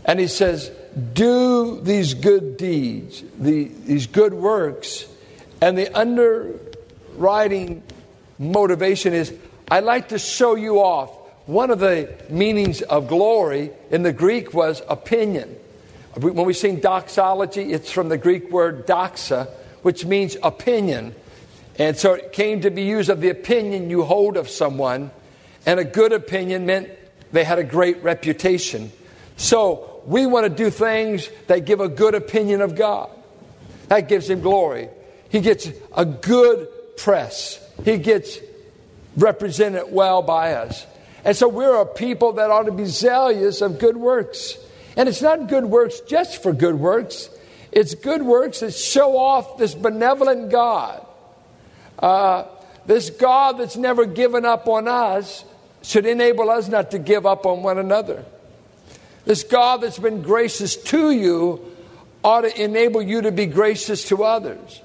And 0.04 0.20
he 0.20 0.28
says, 0.28 0.70
Do 1.14 1.80
these 1.80 2.14
good 2.14 2.58
deeds, 2.58 3.24
the, 3.40 3.72
these 3.86 4.08
good 4.08 4.34
works. 4.34 5.06
And 5.62 5.78
the 5.78 5.98
underwriting 5.98 7.84
motivation 8.38 9.14
is, 9.14 9.34
I'd 9.72 9.86
like 9.86 10.10
to 10.10 10.20
show 10.20 10.56
you 10.56 10.80
off. 10.80 11.23
One 11.46 11.72
of 11.72 11.80
the 11.80 12.16
meanings 12.30 12.82
of 12.82 13.10
glory 13.10 13.72
in 13.92 14.04
the 14.04 14.14
Greek 14.14 14.54
was 14.54 14.82
opinion. 14.88 15.58
When 16.16 16.46
we 16.46 16.54
sing 16.54 16.80
doxology, 16.80 17.74
it's 17.74 17.92
from 17.92 18.08
the 18.08 18.18
Greek 18.18 18.50
word 18.50 18.88
doxa, 18.88 19.50
which 19.82 20.06
means 20.06 20.38
opinion. 20.42 21.14
And 21.78 21.98
so 21.98 22.14
it 22.14 22.32
came 22.32 22.62
to 22.62 22.72
be 22.72 22.84
used 22.84 23.10
of 23.10 23.20
the 23.20 23.30
opinion 23.30 23.90
you 23.90 24.04
hold 24.04 24.38
of 24.38 24.50
someone. 24.50 25.12
And 25.66 25.80
a 25.80 25.84
good 25.84 26.14
opinion 26.14 26.66
meant 26.66 26.90
they 27.34 27.44
had 27.44 27.60
a 27.60 27.64
great 27.64 28.02
reputation. 28.04 28.92
So 29.36 30.02
we 30.06 30.26
want 30.26 30.46
to 30.46 30.50
do 30.50 30.70
things 30.70 31.30
that 31.48 31.66
give 31.66 31.82
a 31.82 31.90
good 31.90 32.16
opinion 32.16 32.62
of 32.62 32.76
God. 32.76 33.10
That 33.90 34.08
gives 34.08 34.30
him 34.30 34.40
glory. 34.40 34.88
He 35.30 35.42
gets 35.42 35.68
a 35.94 36.06
good 36.06 36.70
press. 36.96 37.60
He 37.84 37.98
gets 37.98 38.38
represented 39.18 39.92
well 39.92 40.22
by 40.22 40.54
us. 40.54 40.86
And 41.24 41.36
so 41.36 41.48
we're 41.48 41.82
a 41.82 41.86
people 41.86 42.34
that 42.34 42.50
ought 42.50 42.64
to 42.64 42.72
be 42.72 42.86
zealous 42.86 43.62
of 43.62 43.80
good 43.80 43.98
works. 43.98 44.58
And 44.98 45.08
it's 45.08 45.22
not 45.22 45.48
good 45.48 45.66
works 45.66 46.02
just 46.02 46.44
for 46.44 46.54
good 46.54 46.76
works, 46.76 47.30
it's 47.72 47.96
good 47.96 48.22
works 48.22 48.60
that 48.60 48.74
show 48.74 49.18
off 49.18 49.58
this 49.58 49.74
benevolent 49.74 50.52
God. 50.52 51.06
Uh, 51.98 52.46
this 52.86 53.10
God 53.10 53.58
that's 53.58 53.78
never 53.78 54.06
given 54.06 54.46
up 54.46 54.68
on 54.68 54.88
us 54.88 55.46
should 55.82 56.06
enable 56.06 56.50
us 56.50 56.68
not 56.68 56.92
to 56.92 57.00
give 57.00 57.26
up 57.26 57.46
on 57.46 57.64
one 57.64 57.78
another. 57.78 58.24
This 59.26 59.44
God 59.44 59.82
that's 59.82 60.00
been 60.00 60.22
gracious 60.22 60.76
to 60.76 61.12
you 61.12 61.72
ought 62.24 62.42
to 62.42 62.62
enable 62.62 63.02
you 63.02 63.22
to 63.22 63.32
be 63.32 63.46
gracious 63.46 64.08
to 64.10 64.24
others. 64.24 64.82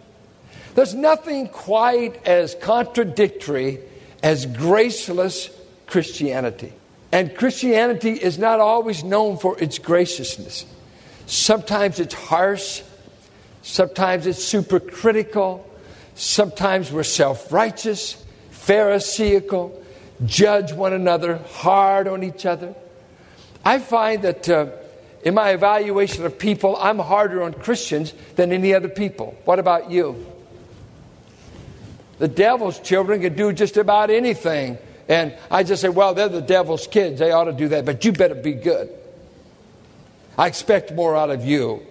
There's 0.75 0.95
nothing 0.95 1.49
quite 1.49 2.27
as 2.27 2.55
contradictory 2.55 3.81
as 4.23 4.47
graceless 4.47 5.51
Christianity. 5.89 6.73
And 7.11 7.35
Christianity 7.35 8.13
is 8.13 8.39
not 8.39 8.61
always 8.61 9.03
known 9.03 9.39
for 9.39 9.59
its 9.59 9.79
graciousness. 9.79 10.67
Sometimes 11.27 11.99
it's 11.99 12.15
harsh, 12.15 12.83
sometimes 13.63 14.27
it's 14.27 14.41
supercritical, 14.41 15.63
sometimes 16.15 16.93
we're 16.93 17.03
self 17.03 17.51
righteous, 17.53 18.23
pharisaical, 18.51 19.83
judge 20.27 20.73
one 20.73 20.93
another, 20.93 21.39
hard 21.49 22.07
on 22.07 22.23
each 22.23 22.45
other. 22.45 22.75
I 23.65 23.79
find 23.79 24.23
that 24.23 24.49
uh, 24.49 24.67
in 25.25 25.35
my 25.35 25.51
evaluation 25.51 26.25
of 26.27 26.39
people, 26.39 26.77
I'm 26.77 26.99
harder 26.99 27.43
on 27.43 27.55
Christians 27.55 28.13
than 28.37 28.53
any 28.53 28.75
other 28.75 28.89
people. 28.89 29.37
What 29.45 29.59
about 29.59 29.91
you? 29.91 30.27
The 32.19 32.29
devil's 32.29 32.79
children 32.81 33.21
can 33.21 33.35
do 33.35 33.53
just 33.53 33.77
about 33.77 34.11
anything 34.11 34.79
and 35.09 35.35
I 35.51 35.63
just 35.63 35.81
say, 35.81 35.89
well, 35.89 36.13
they're 36.15 36.29
the 36.29 36.43
devil's 36.43 36.87
kids. 36.87 37.19
They 37.19 37.31
ought 37.31 37.45
to 37.45 37.53
do 37.53 37.69
that, 37.69 37.87
but 37.87 38.05
you 38.05 38.13
better 38.13 38.35
be 38.35 38.53
good. 38.53 38.91
I 40.37 40.47
expect 40.47 40.93
more 40.93 41.17
out 41.17 41.31
of 41.31 41.45
you. 41.45 41.83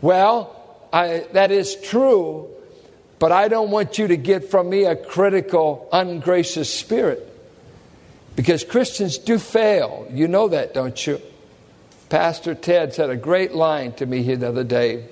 Well, 0.00 0.88
I, 0.92 1.26
that 1.32 1.50
is 1.50 1.76
true, 1.76 2.48
but 3.18 3.30
I 3.30 3.48
don't 3.48 3.70
want 3.70 3.98
you 3.98 4.08
to 4.08 4.16
get 4.16 4.50
from 4.50 4.70
me 4.70 4.84
a 4.84 4.96
critical, 4.96 5.88
ungracious 5.92 6.72
spirit. 6.72 7.22
Because 8.34 8.64
Christians 8.64 9.18
do 9.18 9.38
fail. 9.38 10.06
You 10.10 10.28
know 10.28 10.48
that, 10.48 10.74
don't 10.74 11.06
you? 11.06 11.20
Pastor 12.08 12.54
Ted 12.54 12.94
said 12.94 13.10
a 13.10 13.16
great 13.16 13.54
line 13.54 13.92
to 13.94 14.06
me 14.06 14.22
here 14.22 14.36
the 14.36 14.48
other 14.48 14.64
day. 14.64 15.06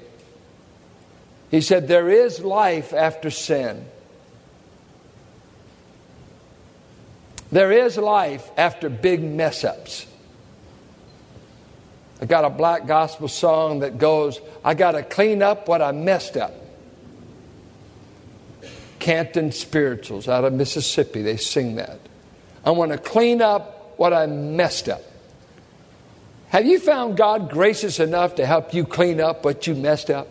He 1.50 1.60
said, 1.60 1.88
There 1.88 2.08
is 2.08 2.40
life 2.40 2.92
after 2.92 3.30
sin. 3.30 3.86
There 7.54 7.70
is 7.70 7.96
life 7.96 8.50
after 8.56 8.90
big 8.90 9.22
mess 9.22 9.62
ups. 9.62 10.08
I 12.20 12.26
got 12.26 12.44
a 12.44 12.50
black 12.50 12.88
gospel 12.88 13.28
song 13.28 13.78
that 13.78 13.96
goes, 13.96 14.40
I 14.64 14.74
got 14.74 14.92
to 14.92 15.04
clean 15.04 15.40
up 15.40 15.68
what 15.68 15.80
I 15.80 15.92
messed 15.92 16.36
up. 16.36 16.52
Canton 18.98 19.52
Spirituals 19.52 20.26
out 20.26 20.42
of 20.42 20.52
Mississippi, 20.52 21.22
they 21.22 21.36
sing 21.36 21.76
that. 21.76 22.00
I 22.64 22.72
want 22.72 22.90
to 22.90 22.98
clean 22.98 23.40
up 23.40 23.94
what 24.00 24.12
I 24.12 24.26
messed 24.26 24.88
up. 24.88 25.02
Have 26.48 26.66
you 26.66 26.80
found 26.80 27.16
God 27.16 27.50
gracious 27.50 28.00
enough 28.00 28.34
to 28.34 28.46
help 28.46 28.74
you 28.74 28.84
clean 28.84 29.20
up 29.20 29.44
what 29.44 29.68
you 29.68 29.76
messed 29.76 30.10
up? 30.10 30.28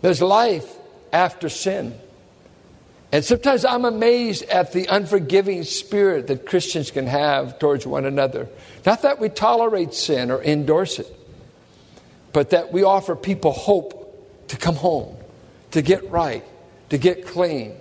There's 0.00 0.22
life 0.22 0.76
after 1.12 1.48
sin. 1.48 1.98
And 3.10 3.24
sometimes 3.24 3.64
I'm 3.64 3.86
amazed 3.86 4.44
at 4.44 4.72
the 4.72 4.86
unforgiving 4.86 5.64
spirit 5.64 6.26
that 6.26 6.44
Christians 6.44 6.90
can 6.90 7.06
have 7.06 7.58
towards 7.58 7.86
one 7.86 8.04
another. 8.04 8.48
Not 8.84 9.02
that 9.02 9.18
we 9.18 9.30
tolerate 9.30 9.94
sin 9.94 10.30
or 10.30 10.42
endorse 10.42 10.98
it, 10.98 11.10
but 12.32 12.50
that 12.50 12.70
we 12.70 12.82
offer 12.82 13.16
people 13.16 13.52
hope 13.52 14.48
to 14.48 14.56
come 14.58 14.74
home, 14.74 15.16
to 15.70 15.80
get 15.80 16.10
right, 16.10 16.44
to 16.90 16.98
get 16.98 17.26
clean. 17.26 17.74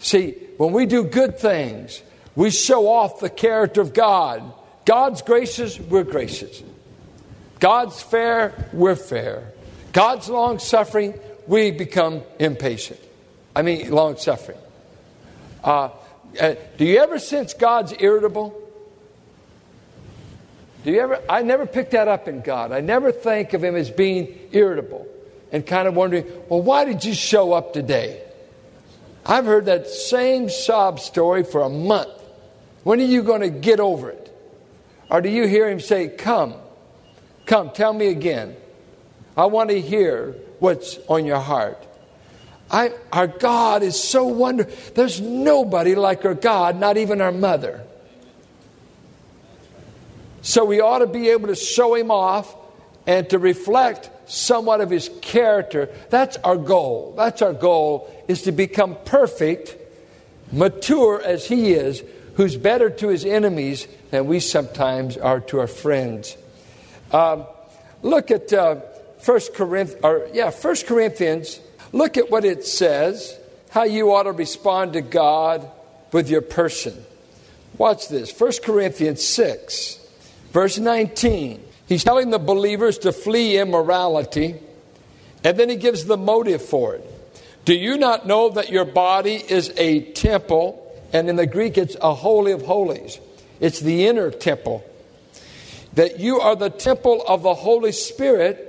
See, 0.00 0.32
when 0.58 0.72
we 0.72 0.84
do 0.84 1.04
good 1.04 1.38
things, 1.38 2.02
we 2.34 2.50
show 2.50 2.88
off 2.88 3.20
the 3.20 3.30
character 3.30 3.80
of 3.80 3.94
God. 3.94 4.42
God's 4.84 5.22
gracious, 5.22 5.80
we're 5.80 6.04
gracious. 6.04 6.62
God's 7.58 8.02
fair, 8.02 8.68
we're 8.72 8.96
fair. 8.96 9.52
God's 9.92 10.28
long 10.28 10.58
suffering, 10.58 11.18
we 11.46 11.70
become 11.70 12.22
impatient. 12.38 13.00
I 13.54 13.62
mean, 13.62 13.90
long 13.90 14.16
suffering. 14.16 14.58
Uh, 15.62 15.90
uh, 16.40 16.54
do 16.78 16.84
you 16.84 16.98
ever 16.98 17.18
sense 17.18 17.54
God's 17.54 17.94
irritable? 17.98 18.58
Do 20.84 20.90
you 20.90 21.00
ever? 21.00 21.20
I 21.28 21.42
never 21.42 21.66
pick 21.66 21.90
that 21.90 22.08
up 22.08 22.28
in 22.28 22.40
God. 22.40 22.72
I 22.72 22.80
never 22.80 23.12
think 23.12 23.52
of 23.52 23.62
Him 23.62 23.76
as 23.76 23.90
being 23.90 24.38
irritable 24.52 25.06
and 25.52 25.66
kind 25.66 25.86
of 25.86 25.94
wondering, 25.94 26.26
well, 26.48 26.62
why 26.62 26.84
did 26.84 27.04
you 27.04 27.14
show 27.14 27.52
up 27.52 27.72
today? 27.72 28.22
I've 29.24 29.44
heard 29.44 29.66
that 29.66 29.86
same 29.86 30.48
sob 30.48 30.98
story 30.98 31.44
for 31.44 31.60
a 31.60 31.68
month. 31.68 32.10
When 32.82 33.00
are 33.00 33.04
you 33.04 33.22
going 33.22 33.42
to 33.42 33.50
get 33.50 33.78
over 33.78 34.10
it? 34.10 34.18
Or 35.10 35.20
do 35.20 35.28
you 35.28 35.46
hear 35.46 35.68
Him 35.68 35.78
say, 35.78 36.08
Come, 36.08 36.54
come, 37.46 37.70
tell 37.70 37.92
me 37.92 38.08
again. 38.08 38.56
I 39.36 39.46
want 39.46 39.70
to 39.70 39.80
hear 39.80 40.32
what's 40.58 40.98
on 41.08 41.24
your 41.24 41.38
heart. 41.38 41.86
I, 42.72 42.92
our 43.12 43.26
God 43.26 43.82
is 43.82 44.02
so 44.02 44.24
wonderful. 44.24 44.74
There's 44.94 45.20
nobody 45.20 45.94
like 45.94 46.24
our 46.24 46.34
God, 46.34 46.80
not 46.80 46.96
even 46.96 47.20
our 47.20 47.30
mother. 47.30 47.84
So 50.40 50.64
we 50.64 50.80
ought 50.80 51.00
to 51.00 51.06
be 51.06 51.28
able 51.28 51.48
to 51.48 51.54
show 51.54 51.94
him 51.94 52.10
off 52.10 52.56
and 53.06 53.28
to 53.30 53.38
reflect 53.38 54.10
somewhat 54.30 54.80
of 54.80 54.88
his 54.88 55.10
character. 55.20 55.90
That's 56.08 56.38
our 56.38 56.56
goal. 56.56 57.12
That's 57.16 57.42
our 57.42 57.52
goal 57.52 58.10
is 58.26 58.42
to 58.42 58.52
become 58.52 58.96
perfect, 59.04 59.76
mature 60.50 61.20
as 61.22 61.46
he 61.46 61.74
is, 61.74 62.02
who's 62.36 62.56
better 62.56 62.88
to 62.88 63.08
his 63.08 63.26
enemies 63.26 63.86
than 64.10 64.26
we 64.26 64.40
sometimes 64.40 65.18
are 65.18 65.40
to 65.40 65.60
our 65.60 65.66
friends. 65.66 66.38
Um, 67.12 67.44
look 68.00 68.30
at 68.30 68.50
uh, 68.52 68.76
1 69.24 69.40
Corinthians, 69.54 70.02
or 70.02 70.28
yeah, 70.32 70.50
1 70.50 70.76
Corinthians 70.86 71.60
Look 71.92 72.16
at 72.16 72.30
what 72.30 72.44
it 72.44 72.64
says, 72.64 73.38
how 73.70 73.84
you 73.84 74.12
ought 74.12 74.24
to 74.24 74.32
respond 74.32 74.94
to 74.94 75.02
God 75.02 75.70
with 76.10 76.30
your 76.30 76.40
person. 76.40 77.04
Watch 77.78 78.08
this 78.08 78.38
1 78.38 78.52
Corinthians 78.62 79.24
6, 79.24 79.98
verse 80.52 80.78
19. 80.78 81.62
He's 81.86 82.04
telling 82.04 82.30
the 82.30 82.38
believers 82.38 82.98
to 82.98 83.12
flee 83.12 83.58
immorality, 83.58 84.56
and 85.44 85.58
then 85.58 85.68
he 85.68 85.76
gives 85.76 86.04
the 86.04 86.16
motive 86.16 86.62
for 86.62 86.94
it. 86.94 87.08
Do 87.64 87.74
you 87.74 87.96
not 87.96 88.26
know 88.26 88.50
that 88.50 88.70
your 88.70 88.84
body 88.84 89.34
is 89.34 89.72
a 89.76 90.00
temple? 90.12 90.78
And 91.12 91.28
in 91.28 91.36
the 91.36 91.46
Greek, 91.46 91.76
it's 91.76 91.96
a 92.00 92.14
holy 92.14 92.52
of 92.52 92.62
holies, 92.62 93.18
it's 93.60 93.80
the 93.80 94.06
inner 94.06 94.30
temple. 94.30 94.84
That 95.94 96.20
you 96.20 96.40
are 96.40 96.56
the 96.56 96.70
temple 96.70 97.22
of 97.28 97.42
the 97.42 97.54
Holy 97.54 97.92
Spirit 97.92 98.68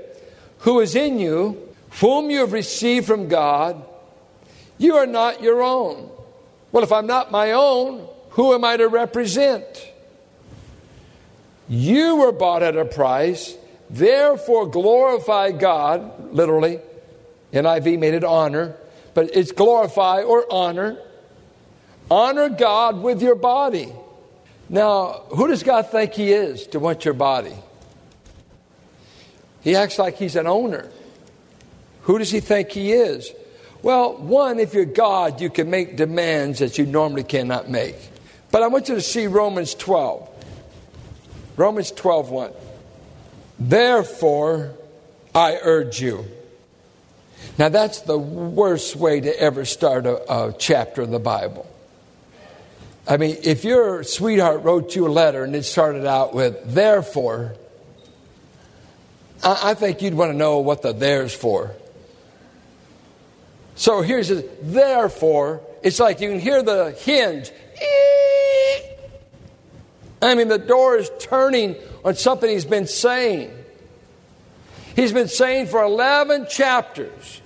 who 0.59 0.81
is 0.81 0.93
in 0.93 1.19
you 1.19 1.72
whom 1.99 2.29
you 2.29 2.39
have 2.39 2.53
received 2.53 3.07
from 3.07 3.27
God, 3.27 3.83
you 4.77 4.95
are 4.95 5.05
not 5.05 5.41
your 5.41 5.61
own. 5.61 6.09
Well, 6.71 6.83
if 6.83 6.91
I'm 6.91 7.07
not 7.07 7.31
my 7.31 7.51
own, 7.51 8.07
who 8.31 8.53
am 8.53 8.63
I 8.63 8.77
to 8.77 8.87
represent? 8.87 9.65
You 11.69 12.17
were 12.17 12.31
bought 12.31 12.63
at 12.63 12.75
a 12.75 12.85
price, 12.85 13.55
therefore 13.89 14.67
glorify 14.67 15.51
God, 15.51 16.33
literally. 16.33 16.79
NIV 17.53 17.99
made 17.99 18.15
it 18.15 18.23
honor, 18.23 18.75
but 19.13 19.35
it's 19.35 19.51
glorify 19.51 20.23
or 20.23 20.51
honor. 20.51 20.97
Honor 22.09 22.49
God 22.49 23.01
with 23.01 23.21
your 23.21 23.35
body. 23.35 23.93
Now, 24.67 25.23
who 25.29 25.47
does 25.47 25.61
God 25.61 25.91
think 25.91 26.13
He 26.13 26.31
is 26.33 26.65
to 26.67 26.79
want 26.79 27.05
your 27.05 27.13
body? 27.13 27.55
He 29.61 29.75
acts 29.75 29.99
like 29.99 30.17
He's 30.17 30.35
an 30.35 30.47
owner. 30.47 30.89
Who 32.03 32.17
does 32.17 32.31
He 32.31 32.39
think 32.39 32.71
He 32.71 32.91
is? 32.91 33.31
Well, 33.81 34.15
one, 34.15 34.59
if 34.59 34.73
you're 34.73 34.85
God, 34.85 35.41
you 35.41 35.49
can 35.49 35.69
make 35.69 35.97
demands 35.97 36.59
that 36.59 36.77
you 36.77 36.85
normally 36.85 37.23
cannot 37.23 37.69
make. 37.69 37.97
But 38.49 38.63
I 38.63 38.67
want 38.67 38.87
you 38.87 38.95
to 38.95 39.01
see 39.01 39.27
Romans 39.27 39.75
12. 39.75 40.29
Romans 41.57 41.91
12, 41.91 42.29
1. 42.29 42.51
Therefore, 43.59 44.73
I 45.35 45.59
urge 45.61 46.01
you. 46.01 46.25
Now, 47.57 47.69
that's 47.69 48.01
the 48.01 48.17
worst 48.17 48.95
way 48.95 49.19
to 49.19 49.39
ever 49.39 49.65
start 49.65 50.05
a, 50.05 50.31
a 50.31 50.53
chapter 50.57 51.01
in 51.01 51.11
the 51.11 51.19
Bible. 51.19 51.69
I 53.07 53.17
mean, 53.17 53.37
if 53.43 53.65
your 53.65 54.03
sweetheart 54.03 54.63
wrote 54.63 54.95
you 54.95 55.07
a 55.07 55.09
letter 55.09 55.43
and 55.43 55.55
it 55.55 55.63
started 55.63 56.05
out 56.05 56.33
with, 56.33 56.73
therefore, 56.73 57.55
I, 59.43 59.71
I 59.71 59.73
think 59.73 60.01
you'd 60.01 60.13
want 60.13 60.31
to 60.31 60.37
know 60.37 60.59
what 60.59 60.81
the 60.81 60.93
there's 60.93 61.35
for. 61.35 61.75
So 63.75 64.01
here's 64.01 64.29
a 64.31 64.43
therefore, 64.61 65.61
it's 65.81 65.99
like 65.99 66.21
you 66.21 66.29
can 66.29 66.39
hear 66.39 66.61
the 66.61 66.91
hinge. 66.91 67.51
I 70.21 70.35
mean, 70.35 70.47
the 70.47 70.57
door 70.57 70.97
is 70.97 71.11
turning 71.19 71.75
on 72.05 72.15
something 72.15 72.49
he's 72.49 72.65
been 72.65 72.87
saying. 72.87 73.51
He's 74.95 75.11
been 75.11 75.27
saying 75.27 75.67
for 75.67 75.83
11 75.83 76.47
chapters, 76.49 77.41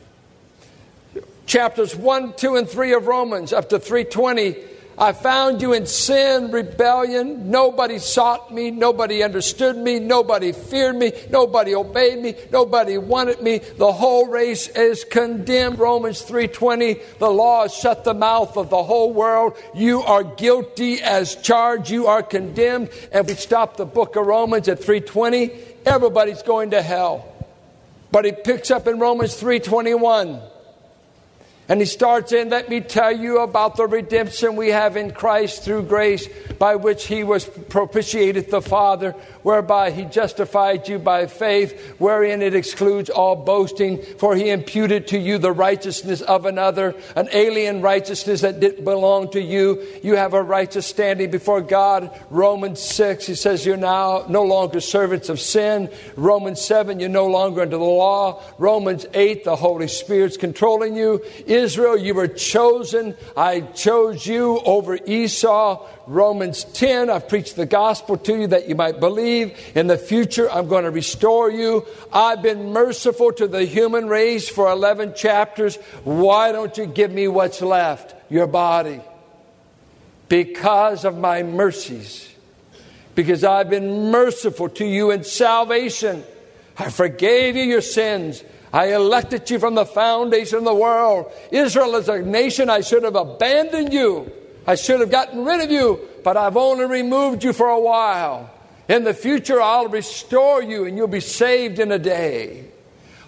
chapters 1.46 1.96
1, 1.96 2.34
2, 2.34 2.56
and 2.58 2.70
3 2.70 2.94
of 2.94 3.08
Romans, 3.08 3.54
up 3.54 3.70
to 3.70 3.80
320 3.80 4.56
I 5.00 5.14
found 5.14 5.62
you 5.62 5.74
in 5.74 5.86
sin, 5.86 6.50
rebellion. 6.50 7.52
Nobody 7.52 8.00
sought 8.00 8.52
me. 8.52 8.72
Nobody 8.72 9.22
understood 9.22 9.78
me. 9.78 10.00
Nobody 10.00 10.52
feared 10.52 10.96
me. 10.96 11.12
Nobody 11.30 11.76
obeyed 11.76 12.20
me. 12.20 12.34
Nobody 12.52 12.98
wanted 12.98 13.40
me. 13.44 13.60
The 13.60 13.92
whole 13.92 14.26
race 14.26 14.68
is 14.70 15.04
condemned. 15.04 15.78
Romans 15.78 16.24
3:20. 16.24 17.00
The 17.20 17.30
law 17.30 17.62
has 17.62 17.76
shut 17.76 18.06
the 18.06 18.16
mouth 18.16 18.58
of 18.58 18.72
the 18.72 18.82
whole 18.82 19.14
world. 19.14 19.54
You 19.76 20.02
are 20.02 20.24
guilty 20.24 21.00
as 21.04 21.36
charged. 21.36 21.92
You 21.92 22.08
are 22.08 22.24
condemned. 22.24 22.90
And 23.12 23.28
we 23.28 23.36
stop 23.36 23.78
the 23.78 23.86
book 23.86 24.16
of 24.16 24.26
Romans 24.26 24.68
at 24.68 24.80
3:20. 24.80 25.52
Everybody's 25.86 26.42
going 26.42 26.72
to 26.72 26.82
hell. 26.82 27.24
But 28.12 28.26
he 28.26 28.32
picks 28.32 28.72
up 28.72 28.88
in 28.88 28.98
Romans 28.98 29.36
3:21. 29.36 30.42
And 31.70 31.82
he 31.82 31.86
starts 31.86 32.32
in, 32.32 32.50
let 32.50 32.70
me 32.70 32.80
tell 32.80 33.12
you 33.12 33.40
about 33.40 33.76
the 33.76 33.88
redemption 33.88 34.56
we 34.56 34.70
have 34.70 34.96
in 34.96 35.12
Christ 35.12 35.64
through 35.64 35.84
grace, 35.84 36.28
by 36.58 36.76
which 36.76 37.08
he 37.08 37.26
was 37.26 37.46
propitiated 37.46 38.50
the 38.50 38.62
Father, 38.62 39.12
whereby 39.44 39.92
he 39.92 40.06
justified 40.06 40.88
you 40.88 40.98
by 40.98 41.28
faith, 41.28 41.96
wherein 42.00 42.42
it 42.42 42.56
excludes 42.56 43.10
all 43.10 43.36
boasting, 43.36 44.02
for 44.02 44.36
he 44.36 44.50
imputed 44.50 45.08
to 45.08 45.18
you 45.18 45.38
the 45.38 45.52
righteousness 45.52 46.22
of 46.22 46.46
another, 46.46 46.96
an 47.18 47.28
alien 47.34 47.82
righteousness 47.82 48.42
that 48.42 48.62
didn't 48.62 48.86
belong 48.86 49.30
to 49.32 49.42
you. 49.42 49.86
You 50.02 50.16
have 50.16 50.34
a 50.34 50.42
righteous 50.42 50.86
standing 50.86 51.32
before 51.32 51.62
God. 51.62 52.18
Romans 52.30 52.82
6, 52.82 53.26
he 53.26 53.36
says, 53.36 53.66
You're 53.66 53.76
now 53.76 54.26
no 54.30 54.44
longer 54.44 54.80
servants 54.80 55.28
of 55.28 55.40
sin. 55.40 55.90
Romans 56.16 56.62
7, 56.62 57.02
you're 57.02 57.10
no 57.10 57.28
longer 57.28 57.62
under 57.62 57.78
the 57.78 57.84
law. 57.84 58.42
Romans 58.58 59.06
8, 59.14 59.44
the 59.44 59.56
Holy 59.56 59.90
Spirit's 59.90 60.38
controlling 60.38 60.96
you. 60.96 61.22
Israel, 61.58 61.98
you 61.98 62.14
were 62.14 62.28
chosen. 62.28 63.16
I 63.36 63.62
chose 63.62 64.26
you 64.26 64.60
over 64.60 64.96
Esau. 64.96 65.86
Romans 66.08 66.64
10, 66.64 67.10
I've 67.10 67.28
preached 67.28 67.56
the 67.56 67.66
gospel 67.66 68.16
to 68.18 68.42
you 68.42 68.48
that 68.48 68.70
you 68.70 68.76
might 68.76 69.00
believe. 69.00 69.58
In 69.76 69.88
the 69.88 69.98
future, 69.98 70.50
I'm 70.50 70.68
going 70.68 70.86
to 70.86 70.92
restore 70.92 71.52
you. 71.52 71.86
I've 72.14 72.42
been 72.42 72.72
merciful 72.72 73.34
to 73.34 73.48
the 73.48 73.66
human 73.66 74.08
race 74.08 74.48
for 74.48 74.72
11 74.72 75.16
chapters. 75.16 75.76
Why 76.04 76.52
don't 76.52 76.78
you 76.78 76.86
give 76.86 77.12
me 77.12 77.28
what's 77.28 77.62
left? 77.62 78.16
Your 78.32 78.48
body. 78.48 79.02
Because 80.30 81.04
of 81.04 81.18
my 81.18 81.44
mercies. 81.44 82.34
Because 83.16 83.44
I've 83.44 83.70
been 83.70 84.12
merciful 84.12 84.70
to 84.70 84.86
you 84.86 85.12
in 85.12 85.24
salvation. 85.24 86.24
I 86.78 86.90
forgave 86.90 87.56
you 87.56 87.64
your 87.64 87.82
sins. 87.82 88.44
I 88.74 88.94
elected 88.94 89.50
you 89.50 89.60
from 89.60 89.76
the 89.76 89.86
foundation 89.86 90.60
of 90.60 90.66
the 90.66 90.74
world. 90.74 91.32
Israel 91.52 91.96
is 91.96 92.10
a 92.10 92.22
nation 92.22 92.70
I 92.70 92.82
should 92.82 93.04
have 93.04 93.16
abandoned 93.16 93.94
you. 93.94 94.32
I 94.66 94.76
should 94.76 95.00
have 95.00 95.12
gotten 95.12 95.46
rid 95.46 95.62
of 95.62 95.72
you, 95.72 96.02
but 96.24 96.36
I've 96.36 96.58
only 96.58 96.86
removed 96.86 97.44
you 97.44 97.54
for 97.54 97.70
a 97.70 97.80
while. 97.80 98.52
In 98.90 99.04
the 99.04 99.14
future, 99.14 99.62
I'll 99.62 99.88
restore 99.88 100.62
you 100.62 100.86
and 100.86 100.98
you'll 100.98 101.08
be 101.08 101.22
saved 101.22 101.80
in 101.80 101.92
a 101.92 102.00
day. 102.00 102.66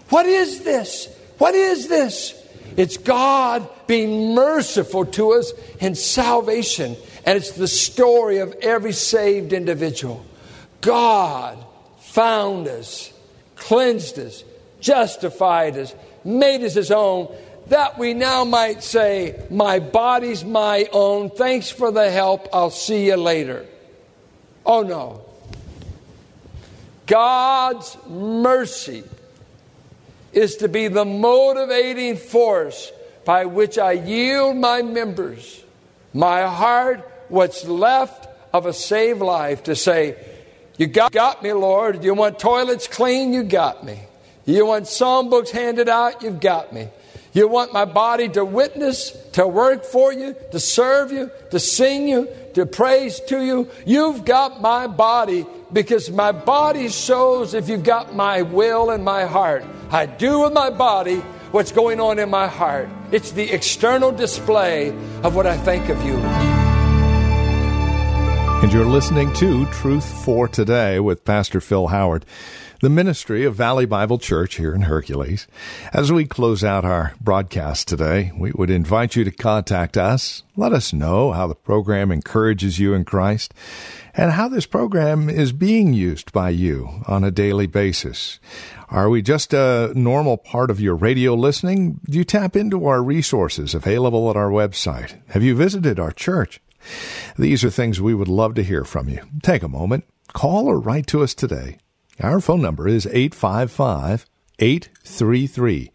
What 0.10 0.26
is 0.26 0.64
this? 0.64 1.08
What 1.38 1.56
is 1.56 1.88
this? 1.88 2.36
It's 2.76 2.98
God 2.98 3.68
being 3.88 4.34
merciful 4.34 5.06
to 5.06 5.34
us 5.34 5.52
in 5.80 5.96
salvation. 5.96 6.96
And 7.26 7.38
it's 7.38 7.52
the 7.52 7.68
story 7.68 8.40
of 8.40 8.54
every 8.62 8.94
saved 8.94 9.54
individual. 9.54 10.26
God 10.82 11.58
found 12.00 12.68
us, 12.68 13.12
cleansed 13.56 14.18
us, 14.20 14.44
justified 14.80 15.78
us, 15.78 15.94
made 16.24 16.64
us 16.64 16.74
his 16.74 16.92
own, 16.92 17.36
that 17.68 17.98
we 17.98 18.14
now 18.14 18.44
might 18.44 18.84
say, 18.84 19.42
My 19.50 19.80
body's 19.80 20.44
my 20.44 20.88
own. 20.92 21.30
Thanks 21.30 21.70
for 21.70 21.92
the 21.92 22.10
help. 22.10 22.48
I'll 22.52 22.72
see 22.72 23.08
you 23.08 23.16
later. 23.16 23.66
Oh 24.66 24.82
no. 24.82 25.26
God's 27.06 27.98
mercy 28.08 29.04
is 30.32 30.58
to 30.58 30.68
be 30.68 30.88
the 30.88 31.06
motivating 31.06 32.18
force 32.18 32.92
by 33.26 33.46
which 33.46 33.78
I 33.78 33.94
yield 33.94 34.58
my 34.58 34.82
members, 34.82 35.64
my 36.14 36.44
heart, 36.44 37.08
what's 37.30 37.66
left 37.66 38.28
of 38.54 38.66
a 38.66 38.74
saved 38.74 39.22
life, 39.22 39.64
to 39.64 39.76
say, 39.76 40.16
You 40.78 40.88
got, 40.88 41.12
got 41.12 41.44
me, 41.44 41.54
Lord. 41.54 42.04
You 42.04 42.14
want 42.14 42.40
toilets 42.40 42.88
clean? 42.88 43.34
You 43.34 43.44
got 43.44 43.84
me. 43.84 44.00
You 44.50 44.66
want 44.66 44.88
psalm 44.88 45.30
books 45.30 45.52
handed 45.52 45.88
out? 45.88 46.24
You've 46.24 46.40
got 46.40 46.74
me. 46.74 46.88
You 47.34 47.48
want 47.48 47.72
my 47.72 47.86
body 47.86 48.28
to 48.30 48.44
witness, 48.44 49.12
to 49.34 49.48
work 49.48 49.86
for 49.86 50.12
you, 50.12 50.36
to 50.52 50.60
serve 50.60 51.12
you, 51.12 51.30
to 51.52 51.60
sing 51.60 52.08
you, 52.08 52.28
to 52.56 52.66
praise 52.66 53.20
to 53.28 53.46
you. 53.46 53.70
You've 53.86 54.26
got 54.26 54.60
my 54.60 54.88
body 54.88 55.46
because 55.72 56.10
my 56.10 56.32
body 56.32 56.90
shows 56.90 57.54
if 57.54 57.70
you've 57.70 57.84
got 57.84 58.16
my 58.16 58.42
will 58.42 58.90
and 58.90 59.06
my 59.06 59.26
heart. 59.26 59.64
I 59.92 60.08
do 60.08 60.42
with 60.42 60.54
my 60.54 60.72
body 60.72 61.18
what's 61.52 61.72
going 61.72 62.00
on 62.00 62.18
in 62.18 62.32
my 62.32 62.48
heart. 62.48 62.90
It's 63.12 63.32
the 63.32 63.52
external 63.52 64.12
display 64.12 64.90
of 65.22 65.36
what 65.36 65.46
I 65.46 65.58
think 65.58 65.90
of 65.90 66.04
you. 66.04 66.18
And 68.62 68.74
you're 68.74 68.84
listening 68.84 69.32
to 69.34 69.68
Truth 69.68 70.26
for 70.26 70.48
Today 70.48 71.00
with 71.00 71.24
Pastor 71.24 71.62
Phil 71.62 71.88
Howard 71.88 72.26
the 72.82 72.90
ministry 72.90 73.44
of 73.44 73.56
Valley 73.56 73.86
Bible 73.86 74.18
Church 74.18 74.56
here 74.56 74.74
in 74.74 74.84
Hercules. 74.84 75.48
As 75.92 76.14
we 76.14 76.26
close 76.26 76.64
out 76.64 76.86
our 76.86 77.14
broadcast 77.20 77.90
today, 77.90 78.32
we 78.38 78.52
would 78.52 78.70
invite 78.70 79.18
you 79.18 79.26
to 79.26 79.32
contact 79.32 79.98
us. 79.98 80.44
Let 80.56 80.72
us 80.72 80.94
know 80.94 81.34
how 81.34 81.48
the 81.48 81.56
program 81.56 82.10
encourages 82.10 82.80
you 82.80 82.94
in 82.94 83.04
Christ 83.04 83.54
and 84.14 84.32
how 84.32 84.48
this 84.48 84.66
program 84.66 85.30
is 85.30 85.52
being 85.52 85.94
used 85.94 86.32
by 86.32 86.52
you 86.52 87.04
on 87.06 87.26
a 87.26 87.32
daily 87.32 87.68
basis. 87.68 88.40
Are 88.90 89.10
we 89.10 89.22
just 89.22 89.54
a 89.54 89.92
normal 89.94 90.38
part 90.38 90.72
of 90.72 90.80
your 90.80 90.96
radio 90.96 91.34
listening? 91.34 92.00
Do 92.06 92.18
you 92.18 92.24
tap 92.24 92.56
into 92.56 92.86
our 92.86 93.04
resources 93.04 93.76
available 93.76 94.30
at 94.30 94.38
our 94.38 94.50
website? 94.50 95.20
Have 95.30 95.44
you 95.44 95.54
visited 95.54 96.00
our 96.00 96.12
church? 96.12 96.62
These 97.38 97.66
are 97.66 97.70
things 97.70 98.00
we 98.00 98.16
would 98.16 98.30
love 98.30 98.56
to 98.56 98.64
hear 98.64 98.86
from 98.86 99.10
you. 99.10 99.20
Take 99.44 99.64
a 99.64 99.68
moment, 99.68 100.06
call 100.32 100.68
or 100.68 100.80
write 100.80 101.08
to 101.08 101.24
us 101.24 101.34
today. 101.34 101.78
Our 102.22 102.42
phone 102.42 102.62
number 102.62 102.88
is 102.88 103.06
855 103.06 104.26
833 104.60 105.92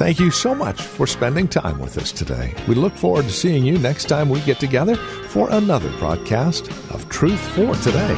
Thank 0.00 0.18
you 0.18 0.30
so 0.30 0.54
much 0.54 0.80
for 0.80 1.06
spending 1.06 1.46
time 1.46 1.78
with 1.78 1.98
us 1.98 2.10
today. 2.10 2.54
We 2.66 2.74
look 2.74 2.94
forward 2.94 3.26
to 3.26 3.30
seeing 3.30 3.66
you 3.66 3.76
next 3.76 4.06
time 4.06 4.30
we 4.30 4.40
get 4.40 4.58
together 4.58 4.96
for 4.96 5.50
another 5.50 5.90
broadcast 5.98 6.70
of 6.90 7.06
Truth 7.10 7.38
for 7.38 7.74
Today. 7.74 8.16